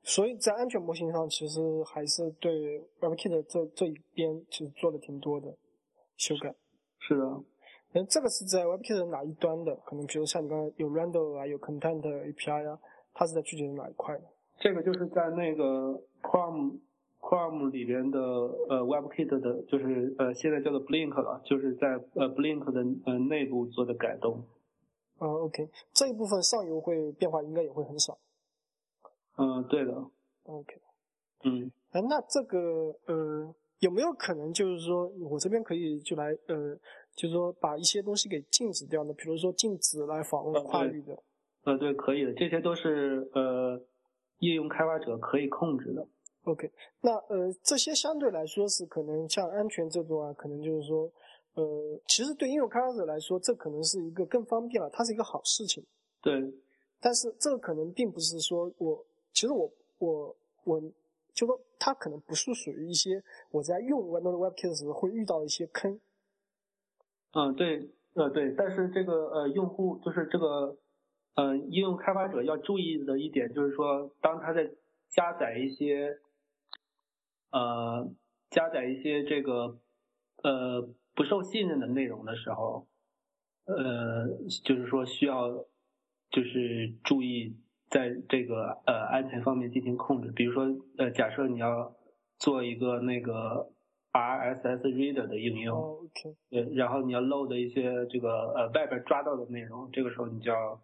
[0.04, 5.54] 所以在安全模型上，其实还是对 WebKit 这这一边其实做了挺多的
[6.16, 6.56] 修改。
[7.00, 7.44] 是的。
[7.92, 9.76] 那这个是在 WebKit 哪一端的？
[9.86, 12.80] 可能比如像你刚才有 Render 啊，有 Content API 啊，
[13.14, 14.18] 它是在具体的哪一块？
[14.60, 16.80] 这个就是在那个 Chrome。
[17.20, 24.46] Chrome 里边的呃 WebKit 的，就是呃现在叫做 Blink 了，就是在呃 Blink 的呃内部做的改动。
[25.18, 28.18] 啊，OK，这一部分上游会变化应该也会很少。
[29.38, 29.94] 嗯，对的。
[30.44, 30.80] OK。
[31.44, 31.72] 嗯。
[31.92, 36.76] 哎，那这个呃有没有可能就是说我这边可以就来呃
[37.16, 39.14] 就是说把一些东西给禁止掉呢？
[39.14, 41.18] 比如说禁止来访问跨域的。
[41.64, 43.82] 呃，对，可以的，这些都是呃
[44.40, 46.08] 应用开发者可以控制的。
[46.48, 46.72] OK，
[47.02, 51.12] 那呃，这些相对来说是可能像安全这种啊，可能就是说，
[51.56, 55.86] 呃，其实对应用开发者来说，这可能是一个更方便了，它是一个好事情。
[56.22, 56.54] 对。
[57.00, 59.70] 但是这个可能并不是说我，其实我
[60.00, 60.82] 我我，
[61.34, 63.22] 就说它可能不是属于一些
[63.52, 66.00] 我在用 Node WebKit 时会遇到一些坑。
[67.34, 70.78] 嗯，对，呃，对，但是这个呃，用户就是这个，
[71.36, 74.72] 嗯，应用开发者要注意的一点就是说，当他在
[75.10, 76.18] 加载一些
[77.52, 78.12] 呃，
[78.50, 79.80] 加载一些这个
[80.44, 82.88] 呃不受信任的内容的时候，
[83.66, 84.28] 呃，
[84.64, 85.50] 就是说需要
[86.30, 87.56] 就是注意
[87.90, 90.32] 在这个呃安全方面进行控制。
[90.32, 90.66] 比如说
[90.98, 91.96] 呃，假设你要
[92.38, 93.72] 做一个那个
[94.12, 96.10] RSS reader 的应用
[96.50, 100.82] 对，然后你要 load 一些这个呃外边抓到的内容，这个时候你就要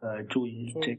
[0.00, 0.98] 呃注意这。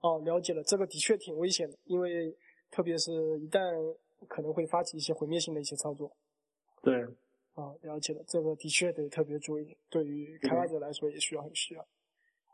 [0.00, 2.36] 哦，了解了，这个的确挺危险的，因为。
[2.72, 3.94] 特别是一旦
[4.26, 6.10] 可能会发起一些毁灭性的一些操作，
[6.80, 7.04] 对，
[7.52, 11.86] 啊，了解了，这个的确得特别注意，对于开发者来说也需要很需要。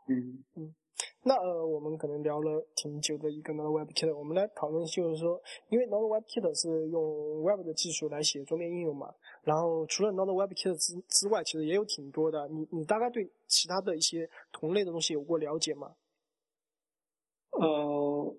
[0.07, 0.75] 嗯嗯，
[1.23, 9.13] 那呃，我们可能聊了挺久的一个 Node WebKit，我们来讨论就是说，因为 Node WebKit 是用 Web 的技术来写桌面应用嘛，
[9.43, 15.95] 然后除了 Node WebKit 之之外，其实也有挺多的，你你大概对其他的一些同类的东西有过了解吗？
[17.51, 18.35] 呃。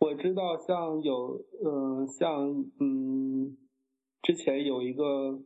[0.00, 3.54] 我知道，像有，嗯，像，嗯，
[4.22, 5.38] 之前有一个，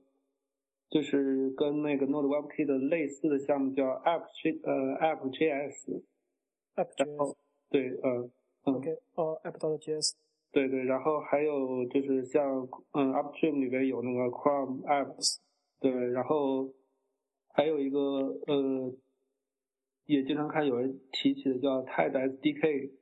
[0.88, 6.02] 就是跟那个 Node WebKit 类似的项目叫 App J，呃，App.js。
[6.76, 7.34] App.js。
[7.68, 8.30] 对，呃，
[8.66, 8.74] 嗯。
[8.76, 10.12] OK，哦，App.js。
[10.52, 15.38] 对对，然后还有就是像，嗯，Upstream 里边有那个 Chrome Apps。
[15.80, 16.72] 对，然后
[17.48, 17.98] 还有一个，
[18.46, 18.94] 呃，
[20.06, 22.92] 也经常看有人提起的叫 Tide SDK。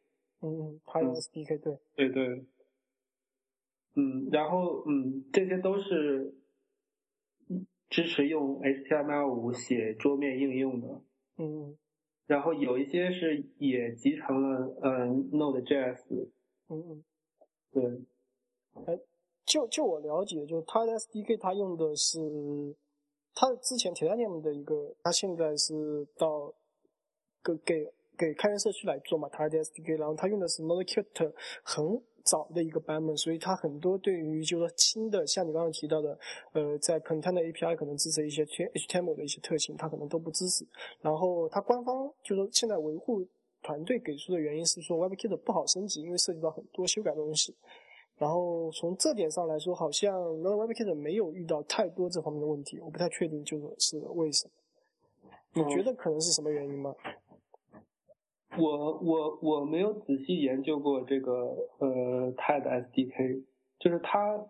[0.43, 2.45] 嗯，它有 SDK 对，对对，
[3.95, 6.35] 嗯，然后嗯，这些都是
[7.89, 11.01] 支持用 HTML5 写桌面应用的，
[11.39, 11.79] 嗯，
[12.27, 16.29] 然后有一些是也集成了嗯 Node.js，
[16.69, 17.05] 嗯嗯，
[17.71, 18.01] 对，
[18.87, 18.99] 哎，
[19.45, 22.75] 就就我了解，就是它的 SDK 它用的是
[23.35, 26.53] 它之前 Titanium 的一个，它现在是到
[27.45, 27.93] 给给。
[28.23, 31.33] 给开源社区来做嘛，它的 SDK，然后它用的是 NodeKit
[31.65, 36.17] 很早的一个版本，所以它很多对于就是说新的，像你刚刚提到的，
[36.53, 40.65] 呃，在 Content API 可能支持一些 HTML 的一些特性，它可能都不支持。
[41.01, 43.27] 然后它官方就是说现在维护
[43.61, 47.53] 团队给出的原因是说 WebKit 不好升级，因为涉及到很多修改的东西。
[48.19, 54.53] 然后从这点上来说，好像 Node WebKit 没有遇到太多这方面的问题，我不太确定就是是为什么。
[55.55, 56.95] 你觉得可能是什么原因吗？
[58.59, 61.33] 我我我没有仔细研究过这个
[61.79, 63.45] 呃 TED SDK，
[63.79, 64.47] 就是它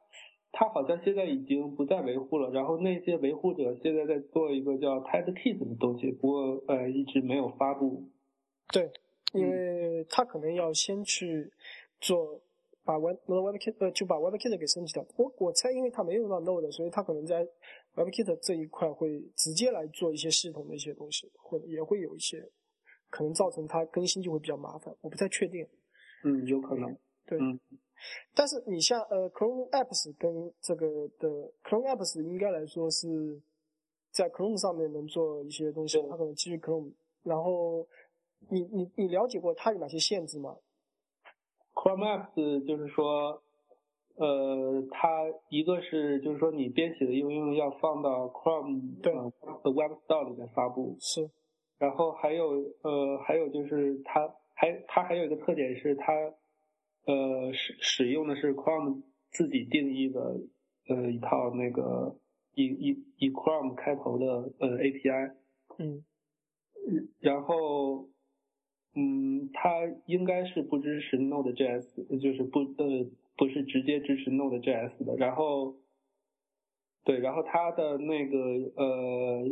[0.51, 8.03] 它好像现在已经不再维护了，然后那些维护者现在在做一个叫 TEDKit 的东西，不过呃一直没有发布。
[8.73, 8.91] 对，
[9.35, 11.53] 因为他可能要先去
[12.01, 12.41] 做
[12.85, 15.07] 把 Web WebKit 呃就把 WebKit 给升级掉。
[15.17, 17.47] 我我猜，因为他没有用到 Node，所以他可能在
[17.95, 22.51] WebKit 这一块会直接来做一些系统的一些东西，或者也会有一些。
[23.13, 25.69] 可能造成它更新就会比较麻烦，我不太确定。
[26.25, 26.97] 嗯，有可能。
[27.27, 27.39] 对。
[27.39, 27.61] 嗯。
[28.35, 30.87] 但是你像呃，Chrome Apps 跟这个
[31.19, 31.29] 的
[31.63, 33.07] Chrome Apps 应该来说是
[34.11, 36.95] 在 Chrome 上面能做一些东西，它可能基于 Chrome。
[37.23, 37.87] 然后
[38.51, 40.57] 你你你了解过它有哪些限制吗
[41.75, 43.43] ？Chrome Apps 就是说，
[44.17, 49.13] 呃，它一个是就是说你编写的应用要放到 Chrome 的
[49.71, 50.97] Web Store 里面发布。
[50.99, 51.31] 是。
[51.83, 56.13] 然后还有呃，还有就是它还它还有一个特点是它
[57.07, 59.03] 呃使使用的是 Chrome
[59.33, 60.41] 自己定义的
[60.87, 62.17] 呃一套那个
[62.55, 64.27] 以以以 Chrome 开头的
[64.61, 65.33] 呃 API，
[65.79, 66.05] 嗯，
[67.19, 68.09] 然后
[68.95, 69.69] 嗯，它
[70.07, 73.05] 应该是不支持 Node.js，就是不呃
[73.37, 75.17] 不是直接支持 Node.js 的。
[75.17, 75.75] 然后
[77.03, 78.37] 对，然后它的那个
[78.77, 79.49] 呃。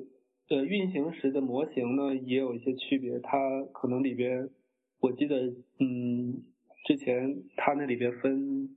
[0.50, 4.50] 呃，运行时的模型呢也有一些区别，它可能里边，
[4.98, 5.36] 我记得，
[5.78, 6.42] 嗯，
[6.86, 8.76] 之前它那里边分，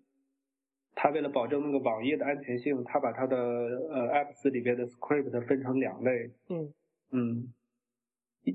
[0.94, 6.72] 它为了保证那个网页的安全性，它把它的呃 apps 里边的 script 分成两类，嗯。
[7.10, 7.54] 嗯，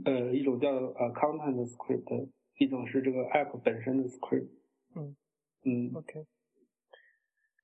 [0.05, 4.49] 呃一种叫呃 content script，一种是这个 app 本身的 script，
[4.95, 5.17] 嗯。
[5.65, 6.25] 嗯，OK。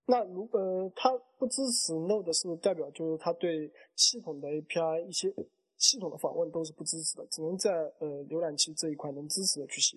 [0.07, 5.33] 那如呃，它不支持 Node 是代表就是它对系统的 API 一些
[5.79, 9.97] 系统的访问都是不支持的，只能在呃浏览器这一块能支持的去写，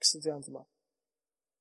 [0.00, 0.64] 是这样子吗？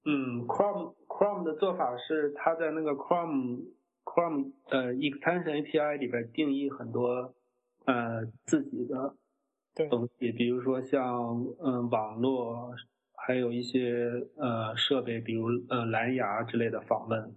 [0.05, 3.65] 嗯，Chrome Chrome 的做法是它在那个 Chrome
[4.05, 7.33] Chrome 呃 Extension API 里边定义很多
[7.85, 9.15] 呃自己的
[9.89, 12.73] 东西，比如说像嗯网络，
[13.15, 17.35] 还有一些呃设备，比如呃蓝牙之类的访问。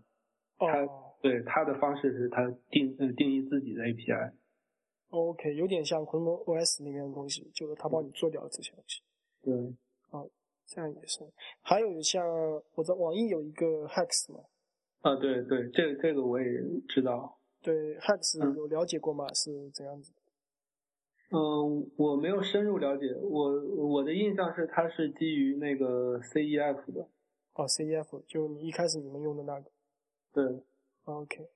[0.58, 0.86] 他
[1.20, 4.32] 对他的方式是他定呃定义自己的 API。
[5.10, 9.02] OK，有点像 Chrome OS 里面的东西，就是他帮你做掉这些东西。
[9.42, 9.54] 对。
[10.10, 10.26] 啊，
[10.66, 11.20] 这样也是。
[11.62, 12.24] 还有像
[12.74, 14.40] 我在网易有一个 Hex 嘛。
[15.02, 16.46] 啊，对对，这这个我也
[16.88, 17.38] 知道。
[17.62, 19.32] 对，Hex 有了解过吗？
[19.34, 20.12] 是怎样子？
[21.30, 23.14] 嗯，我没有深入了解。
[23.14, 27.08] 我我的印象是它是基于那个 CEF 的。
[27.54, 29.70] 哦，CEF 就你一开始你们用的那个。
[30.34, 30.44] 对
[31.04, 31.48] ，OK，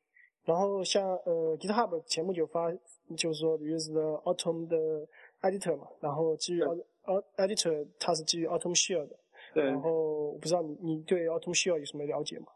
[0.44, 2.72] 然后像呃 GitHub 前不久发，
[3.16, 5.06] 就是说 use the Atom 的
[5.42, 9.16] editor 嘛，然后基于 Atom editor 它是基于 Atom Shell 的，
[9.52, 12.46] 对，然后我不知道你你对 Atom Shell 有什么了解吗？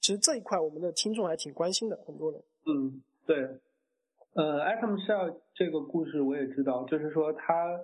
[0.00, 2.40] 其实这一块我们的听众还挺关心的，很多人。
[2.66, 3.36] 嗯，对，
[4.34, 7.80] 呃，Atom Shell 这个故事我也知道，就是说它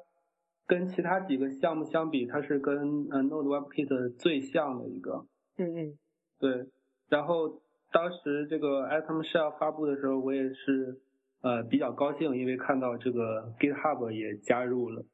[0.66, 5.26] 跟其他几个项目相比，它是跟呃 Node WebKit 最像的一个。
[5.56, 5.98] 嗯嗯，
[6.38, 6.66] 对。
[7.09, 11.00] 然后当时这个 Atom Shell 发布的时候，我也是
[11.40, 15.04] 呃比较高兴，因为看到这个 GitHub 也加入了，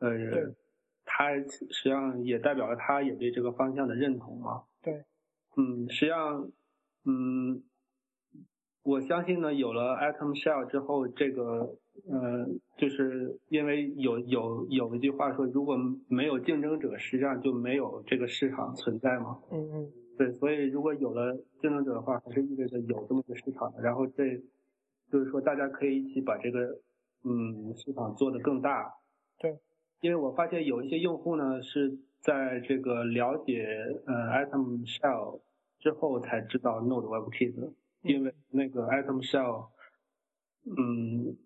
[0.00, 0.10] 呃，
[1.04, 4.64] 它实际上也代表了它也对这个方向的认同嘛。
[4.82, 5.04] 对，
[5.56, 6.50] 嗯，实际上，
[7.06, 7.62] 嗯，
[8.82, 11.74] 我相信呢，有了 Atom Shell 之后，这个
[12.10, 12.46] 呃，
[12.76, 15.78] 就是因为有有有一句话说，如果
[16.08, 19.40] 没有竞争者，实际上就没有这个市场存在嘛。
[19.50, 19.92] 嗯嗯。
[20.18, 23.80] 对，所以如果有了竞争者的话，还是意味着有这么一个市场的。
[23.80, 24.36] 然后这
[25.12, 26.80] 就是说，大家可以一起把这个
[27.22, 28.92] 嗯市场做得更大。
[29.38, 29.56] 对，
[30.00, 33.64] 因为我发现有一些用户呢是在这个了解
[34.06, 35.40] 呃 Atom Shell
[35.78, 39.68] 之后才知道 Node WebKit，因为那个 Atom Shell，
[40.64, 41.36] 嗯，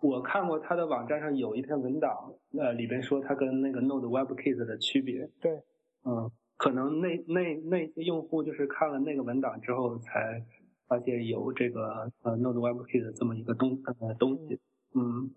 [0.00, 5.28] 我看过他的网站上有一篇文档，呃，里边说它跟那个 Node WebKit 的区别。
[5.40, 5.60] 对，
[6.04, 6.30] 嗯。
[6.62, 10.40] 可能那那那些用户就是看了那个文档之后，才
[10.86, 14.60] 发现有这个呃 Node WebKit 的这么一个东呃东西。
[14.94, 15.34] 嗯，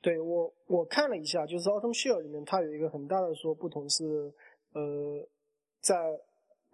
[0.00, 4.04] 对我我看了一下，就是 AutoShare 里面它有一个很大的说不同是，
[4.72, 5.28] 呃，
[5.80, 5.94] 在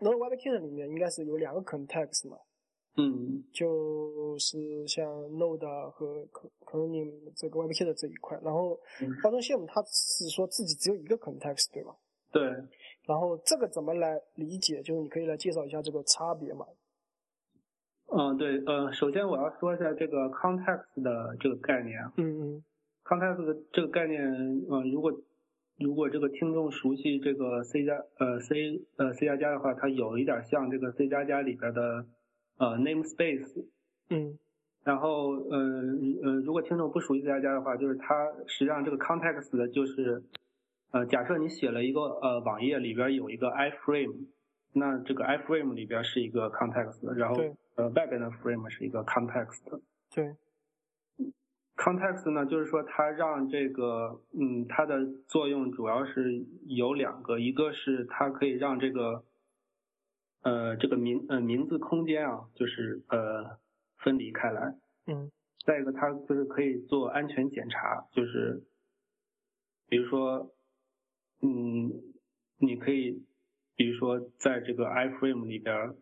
[0.00, 2.38] Node WebKit 里面应该是有两个 context 嘛。
[2.96, 3.44] 嗯。
[3.52, 8.80] 就是像 Node 和可可能你这个 WebKit 这一块，然后
[9.42, 11.94] Shell 它是说自己只有一个 context 对吧？
[12.30, 12.42] 对，
[13.06, 14.82] 然后这个怎么来理解？
[14.82, 16.66] 就是你可以来介绍一下这个差别嘛？
[18.10, 22.00] 嗯，对，呃，首先我要说一下这个 context 的这个概念。
[22.16, 22.64] 嗯嗯。
[23.04, 24.22] context 的这个概念，
[24.68, 25.12] 呃，如果
[25.78, 32.04] 如果这个听众熟悉这个 C 加呃 C 呃 C 加加的话，它有一点像这个 C 加加里边的
[32.58, 33.66] 呃 namespace。
[34.10, 34.38] 嗯。
[34.84, 35.58] 然后呃
[36.22, 40.22] 呃，如果听众不熟悉 C 加加的话，就是它实际上这个 context 的就是
[40.90, 44.26] 呃，假设你写了一个呃网页里边有一个 iframe，
[44.72, 47.36] 那这个 iframe 里边是一个 context，然后
[47.74, 49.80] 呃外边的 frame 是一个 context。
[50.14, 50.34] 对。
[51.76, 59.22] context 呢，就是说它让这个，嗯，它的作用主要是有两个，一个是它可以让这个，
[60.42, 63.58] 呃，这个名呃名字空间啊，就是呃
[63.98, 64.74] 分离开来。
[65.06, 65.30] 嗯。
[65.64, 68.64] 再一个，它就是可以做安全检查，就是，
[69.86, 70.50] 比如说，
[71.40, 71.92] 嗯，
[72.58, 73.24] 你可以，
[73.76, 75.94] 比如说在这个 iframe 里边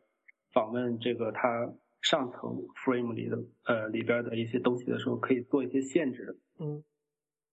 [0.52, 1.72] 访问这个它。
[2.02, 6.38] 上层 frame 里的呃里边的一些东西的时候，可以做一些限制。
[6.60, 6.84] 嗯，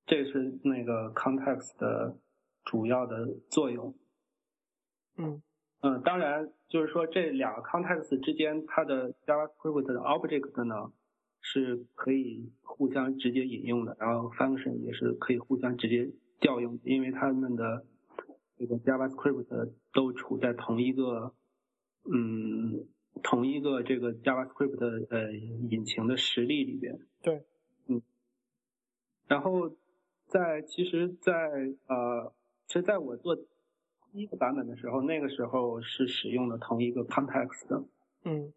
[0.06, 2.20] 这是那个 context 的
[2.64, 3.96] 主要的作用。
[5.18, 5.42] 嗯
[5.82, 10.94] 嗯，当然就是说这两个 context 之间，它的 JavaScript 的 object 呢
[11.42, 16.12] 是可以互相直接引用的，然后 function 也是可以互相直接
[16.44, 17.86] 调用，因为他们的
[18.60, 21.34] 这个 JavaScript 都处在同一个
[22.04, 22.86] 嗯。
[23.22, 27.46] 同一个这个 JavaScript 的呃引擎的实例里边，对，
[27.86, 28.02] 嗯，
[29.28, 29.70] 然后
[30.26, 31.32] 在其实，在
[31.86, 32.34] 呃，
[32.66, 33.44] 其实在我做第
[34.14, 37.86] 一个版本的时候，那个时候是使用的同一个 context 的，
[38.26, 38.52] 嗯，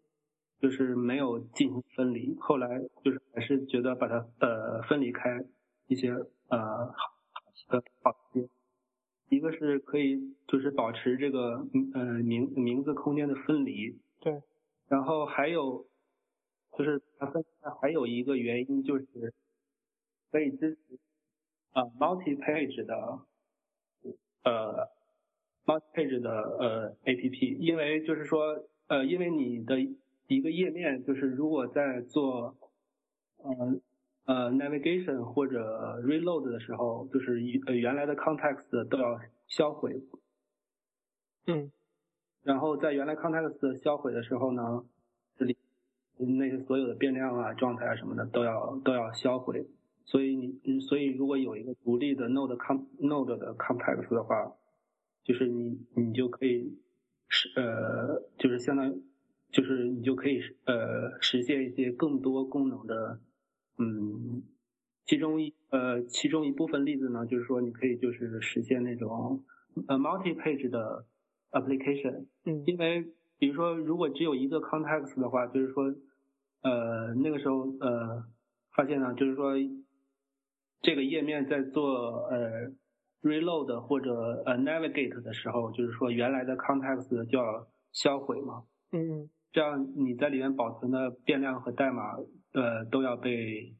[0.59, 2.35] 就是没有进行分离。
[2.39, 5.45] 后来就是还是觉得把它呃分离开
[5.85, 6.09] 一些
[6.47, 7.13] 呃好
[7.69, 8.47] 的好些，
[9.29, 13.97] 一个是可以就是保持这个呃名名字空间的分离。
[14.19, 14.41] 对，
[14.87, 15.87] 然后还有
[16.77, 17.43] 就是它分
[17.81, 19.33] 还有一个原因就是
[20.31, 20.99] 可以支持
[21.71, 23.19] 啊 multi page 的
[24.43, 24.89] 呃
[25.65, 29.79] multi page 的呃 A P P，因为就是说呃因为你的
[30.27, 32.55] 一个页面就是如果在做
[33.37, 33.79] 呃
[34.27, 40.03] 呃 navigation 或者 reload 的时候，就是呃原来的 context 都要销毁。
[41.47, 41.71] 嗯。
[42.43, 44.85] 然后在原来 context 销毁的时候呢，
[45.37, 45.57] 这里
[46.17, 49.67] 那些所有的变量啊、状态啊什么的都要都要销毁。
[50.05, 54.53] 所以你所以如果有一个独立的 node con node 的 context 的话，
[55.23, 56.77] 就是你你就可以
[57.27, 59.03] 是呃就是相当于
[59.51, 63.19] 就是你就可以呃实现一些更多功能的
[63.77, 64.43] 嗯，
[65.05, 69.43] 其中一呃其中一部分例子呢，就是说你可以就是实现那种
[69.87, 71.05] 呃 multi page 的。
[71.51, 73.07] application，嗯，因为
[73.39, 75.85] 比如说，如果只有一个 context 的话，就是说，
[76.61, 78.21] 呃，那个时候呃，
[78.75, 79.53] 发现呢，就是说，
[80.81, 82.69] 这个页面在做呃
[83.23, 92.17] reload 或者呃 navigate 的时候，就是说原来的 context 就要销毁嘛，嗯，这样你在里面保存的变量和代码
[92.53, 93.75] 呃都要被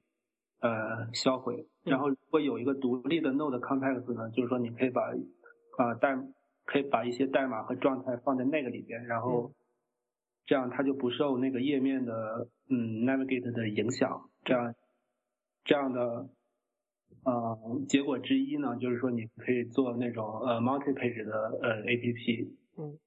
[0.59, 5.01] 呃销毁，然后如果有一个独立的 node context 呢，就是说你可以把
[5.77, 6.17] 啊代
[6.65, 9.51] 可以把一些代码和状态放在那个里边，然后
[10.45, 14.29] 这样它就不受那个页面的嗯 navigate 的影响。
[14.43, 14.75] 这样
[15.63, 16.29] 这样的
[17.23, 22.49] 呃结果之一呢，就是说你可以做那种呃 multi page 的呃 app。
[22.77, 22.97] 嗯。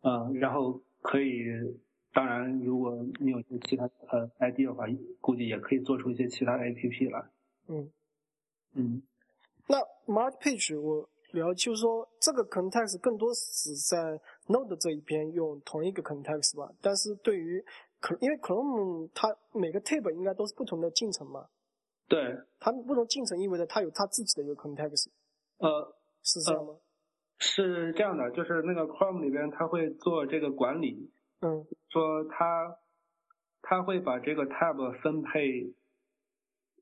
[0.00, 1.42] 呃，然后可以，
[2.18, 4.86] 当然如果你有些其他呃 ID 的话，
[5.20, 7.30] 估计也可以做出一些其他的 app 来。
[7.68, 7.90] 嗯。
[8.74, 9.02] 嗯。
[9.68, 9.78] 那
[10.12, 11.08] Mart Page 我。
[11.32, 13.98] 了，就是说这个 context 更多是在
[14.46, 17.62] node 这一边用同一个 context 吧，但是对于
[18.20, 21.46] 因为 Chrome 它每个 tab 应该都是不同的进程嘛，
[22.08, 25.08] 对，它不同进程意味着它有它自己的一个 context，
[25.58, 26.74] 呃，是这样吗？
[27.40, 31.10] 是这样的，就是那个 Chrome 里边它会做这个管理，
[31.40, 32.78] 嗯，说他
[33.62, 35.74] 他会把这个 tab 分配，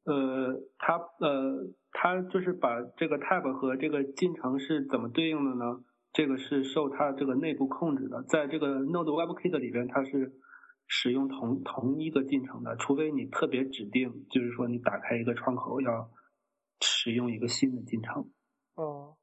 [0.05, 1.73] 呃，他呃。
[1.99, 5.83] 他就是把这个 tab 和这个进程是怎么对应的呢？
[6.13, 10.39] 这个是受它这个内部控制的，在这个 Node WebKit 里边，它是
[10.87, 16.11] 使用同同一个进程的，除非你特别指定，就是说你打开一个窗口要
[16.83, 18.31] 使用一个新的进程。
[18.75, 19.17] 哦，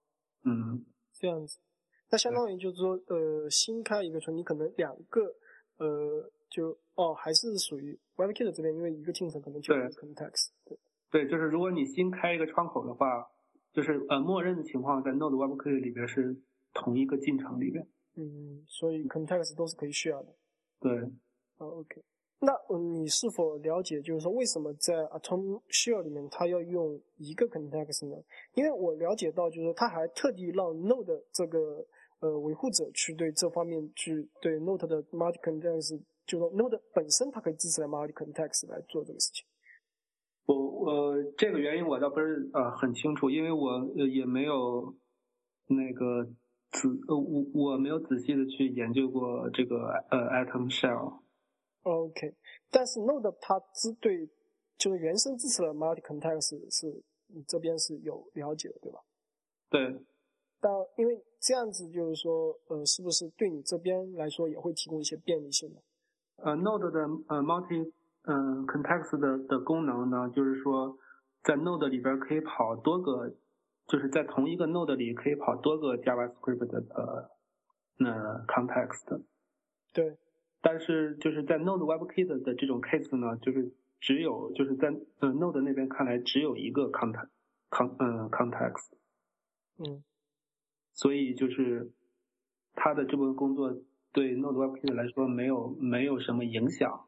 [0.43, 1.59] 嗯，这样子，
[2.13, 5.19] 那相当于就是说，呃，新开一个窗，你可能两个，
[5.79, 10.49] 呃，就哦，还是属于 WebKit 这边，因为一个进程可能就 context。
[10.63, 10.77] 对。
[11.09, 13.27] 对，就是如果你新开一个窗口的话，
[13.71, 16.39] 就是呃，默认的情况在 Node WebKit 里边是
[16.75, 17.83] 同一个进程里边。
[18.15, 20.35] 嗯，所以 context 都是可以 share 的。
[20.81, 20.95] 对。
[21.57, 22.03] 啊，OK。
[22.41, 28.21] 那你是否了解，就是说为什么在 Atom Share 里面它要用一个 context 呢？
[28.53, 31.83] 因为我了解到，就是它还特地让 Node 这个
[32.23, 39.45] 呃维护者去对这方面去对 Node 的 multi context，就是 Node 本身它可以支持 multi context 来做这个事情。
[40.45, 44.95] 我我这个原因我倒不是呃很清楚，因为我也没有
[45.67, 46.23] 那个
[46.71, 51.19] 仔呃我我没有仔细的去研究过这个呃 Atom Shell。
[51.81, 52.35] OK，
[52.71, 54.29] 但是 Node 它支对
[54.77, 58.99] 就是原生支持的 multi context 是你这边是有了解的，对吧？
[59.69, 60.05] 对。
[60.63, 65.81] 但因为这样子就是说，呃，是不是对你这边来说也会提供一些便利性呢？
[66.37, 67.91] 呃，Node 的呃 multi
[68.23, 70.97] 嗯 context 的的功能呢，就是说
[71.43, 73.35] 在 Node 里边可以跑多个，
[73.87, 77.29] 就是在同一个 Node 里可以跑多个 JavaScript 的呃
[77.97, 79.21] 那 context。
[79.91, 80.17] 对。
[80.61, 84.87] 但是就是在 Node WebKit 的这种 case 呢，就是只有就是在
[85.19, 87.27] 呃 Node 那边看来只有一个 context
[87.69, 88.91] con 嗯 context，
[89.77, 90.01] 嗯，
[90.93, 91.91] 所以就是
[92.75, 93.75] 他的这部分工作
[94.11, 97.07] 对 NodeWeb 来说没有没有什么影响。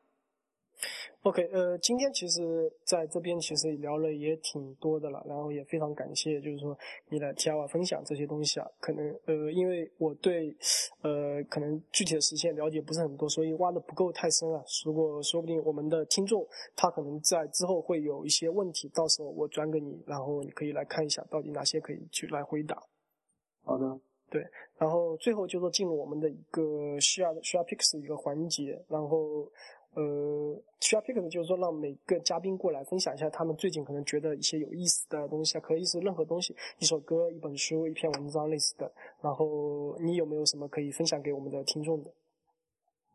[1.21, 6.77] OK，呃，今天其实在这边其实聊了也挺多的了，然后也非常感谢，就是说
[7.09, 8.67] 你来加我分享这些东西啊。
[8.79, 10.55] 可能呃，因为我对
[11.01, 14.63] 呃可能具体的实现了解不是很多，所以挖的不够太深啊。
[14.85, 22.83] 如果说不定我们的听众他可能在之后会有一些问题，到时候我转给你，然后你可以来看一下到底哪些可以去来回答。
[23.65, 23.99] 好的，
[24.29, 24.47] 对，
[24.77, 29.51] 然后最后就说进入我们的一个需要需要 picks 一个环节，然后。
[29.97, 38.91] 呃，需要 pick 的就是说让每个嘉宾过来分享一下他们最近可能觉得一些有意思的东西啊，可以是任何东西，一首歌、一本书、一篇文章类似的。
[39.21, 42.11] 然后你有没有什么可以分享给我们的听众的？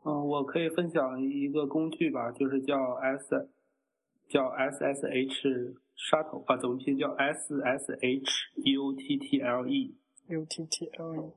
[0.07, 3.47] 嗯，我可以分享一个工具吧，就是叫 S，
[4.27, 6.97] 叫 SSH Shuttle 啊，怎么拼？
[6.97, 7.11] 叫
[10.31, 11.33] SSHUTTLE。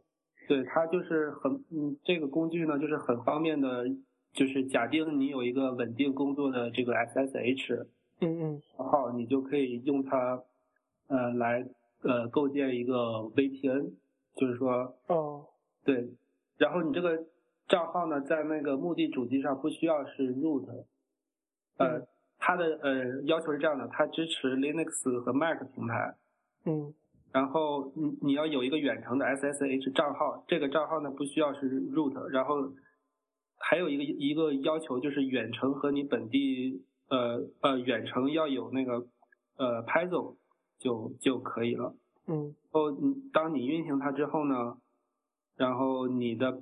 [0.47, 3.85] 对，它就是很嗯，这个工具呢，就是很方便的。
[4.33, 7.85] 就是假定你有一个稳定工作的这个 SSH，
[8.19, 10.41] 嗯嗯，号，你就可以用它，
[11.05, 11.63] 呃，来
[12.01, 12.95] 呃构建一个
[13.35, 13.91] VPN，
[14.35, 15.45] 就是说，哦，
[15.85, 16.09] 对，
[16.57, 17.27] 然后你这个
[17.67, 20.65] 账号呢，在那个目的主机上不需要是 root，
[21.77, 22.01] 呃，
[22.39, 26.15] 它的呃要求是这样的，它支持 Linux 和 Mac 平台，
[26.65, 26.91] 嗯，
[27.33, 32.71] 然后你你要有一个远程的 SSH 账号，这个账号呢不需要是 root，然后。
[33.65, 39.07] 还有一个一个要求就是远程和你本地呃呃远程要有那个
[39.55, 40.35] 呃 Python
[40.77, 41.95] 就就可以了。
[42.27, 42.53] 嗯。
[42.71, 44.75] 哦，你当你运行它之后呢，
[45.55, 46.61] 然后你的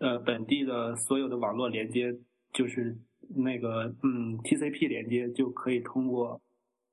[0.00, 2.18] 呃本地的所有的网络连接
[2.52, 2.98] 就是
[3.36, 6.40] 那个嗯 TCP 连接就可以通过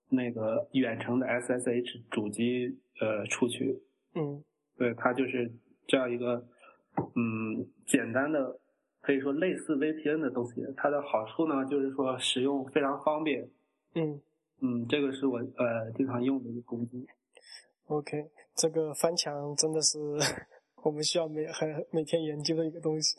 [0.09, 3.81] 那个远程的 SSH 主机呃出去。
[4.13, 4.43] 嗯。
[4.77, 5.51] 对，它就是
[5.87, 6.45] 这样一个
[7.15, 8.59] 嗯简单的。
[9.01, 13.47] 可以说类似 VPN 的东西，它的好处呢，就是说使用非常方便。
[13.93, 14.19] 嗯
[14.63, 17.05] 嗯，这个是我呃经常用的一个工具。
[17.85, 19.99] OK，这个翻墙真的是
[20.81, 23.15] 我们需要每很每天研究的一个东西。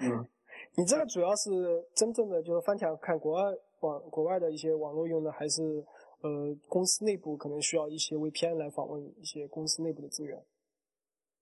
[0.00, 0.26] 嗯，
[0.74, 1.50] 你这个主要是
[1.94, 5.84] 真正的就是翻墙看国外网国外的一些网络用的，还是
[6.26, 10.42] 呃公司内部可能需要一些 VPN 来访问一些公司内部的资源？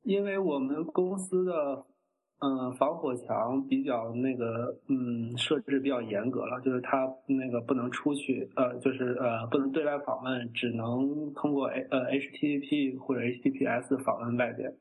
[0.02, 1.86] 因为我们公司的。
[2.44, 14.76] 嗯，防火墙比较那个，嗯，设置比较严格了，就是它那个不能出去，呃，就是呃，不能对外访问，只能通过 A 呃 HTTP 或者 HTTPS 访问外边。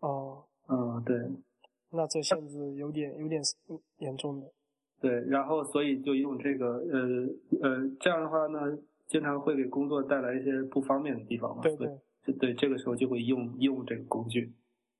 [0.00, 1.16] 哦，嗯，对。
[1.92, 3.40] 那这限制有点有点
[3.98, 4.50] 严重的。
[5.00, 6.98] 对，然后所以就用这个，呃
[7.62, 8.76] 呃，这样的话呢，
[9.08, 11.62] 经常会给工作带来一些不方便的地方嘛。
[11.62, 11.88] 对对。
[12.38, 14.52] 对，这个时候就会用用这个工具。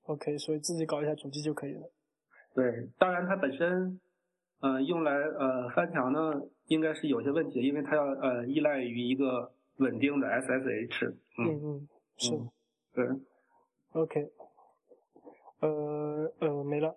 [0.05, 1.91] OK，所以自己搞一下主机就可以了。
[2.55, 4.01] 对，当然它本身，
[4.61, 11.15] 呃，用来呃翻墙呢，应该是有些问题，因为它要呃依赖于一个稳定的 SSH。
[11.37, 12.31] 嗯嗯，是。
[12.95, 13.07] 对。
[13.93, 14.31] OK。
[15.61, 16.97] 呃呃，没了。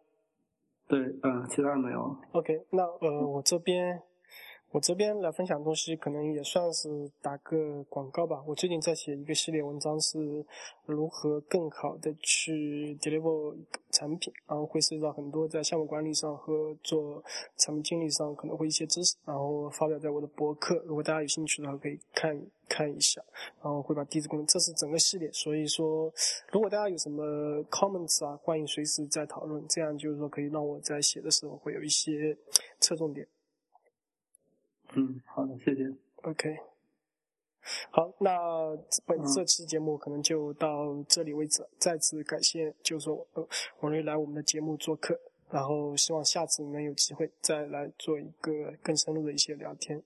[0.87, 2.15] 对，嗯，其他没有。
[2.31, 4.01] OK，那呃我这边
[4.71, 8.41] 我这边来分享的东西，可能也算是打个广告吧。
[8.47, 10.45] 我最近在写一个系列文章，是
[10.85, 13.53] 如何更好的去 deliver
[13.91, 17.21] 产品，然后会涉及到很多在项目管理上和做
[17.57, 20.75] 产品经理上可能会一些知识，然后发表在我的博客。
[20.85, 23.21] 如果大家有兴趣的话，可以看看一下。
[23.61, 25.29] 然后会把地址功能，这是整个系列。
[25.33, 26.09] 所以说，
[26.49, 27.23] 如果大家有什么
[27.65, 29.61] comments 啊，欢迎随时再讨论。
[29.67, 32.37] 这样就是说可以让我在写的时候会有一些
[32.79, 33.27] 侧重点。
[34.93, 35.89] 嗯，好的，谢谢。
[36.23, 36.57] OK，
[37.89, 41.65] 好，那本这期节目可能就到这里为止。
[41.77, 43.27] 再次感谢，就是说
[43.79, 45.19] 王瑞来我们的节目做客，
[45.49, 50.03] 然后希望下次能有机会再来做一个更深入的一些聊天。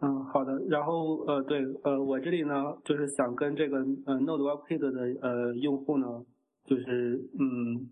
[0.00, 0.58] 嗯，好的。
[0.68, 6.24] 然后呃，对，呃，我这里呢，就是想跟这个呃 Node WebKit 的呃用户呢，
[6.64, 7.90] 就是嗯。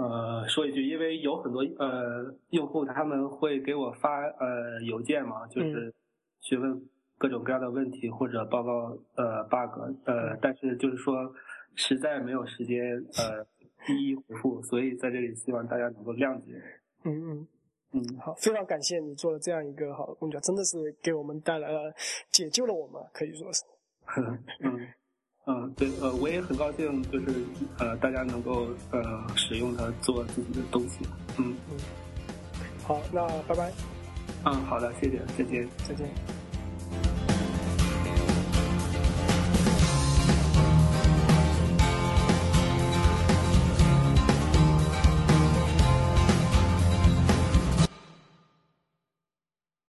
[0.00, 5.92] 呃，说一句，因为有很多呃用户他们会给我发呃邮件嘛，就是
[6.40, 11.30] 询问各种各样的问题或者报告呃 bug 呃，但是就是说
[11.74, 13.44] 实在没有时间呃
[13.88, 16.52] 一一回复，所以在这里希望大家能够谅解。
[17.04, 17.48] 嗯嗯
[17.92, 21.92] 嗯，好，非常感谢你做了这样一个好的工作，真的是给我们带来了
[22.30, 23.64] 解救了我们，可以说是。
[24.64, 24.88] 嗯。
[25.50, 27.26] 嗯，对，呃，我也很高兴，就是
[27.78, 30.98] 呃，大家能够呃使用它做自己的东西，
[31.38, 31.76] 嗯嗯，
[32.84, 33.72] 好，那拜拜。
[34.44, 36.08] 嗯，好的，谢谢，再见，再见。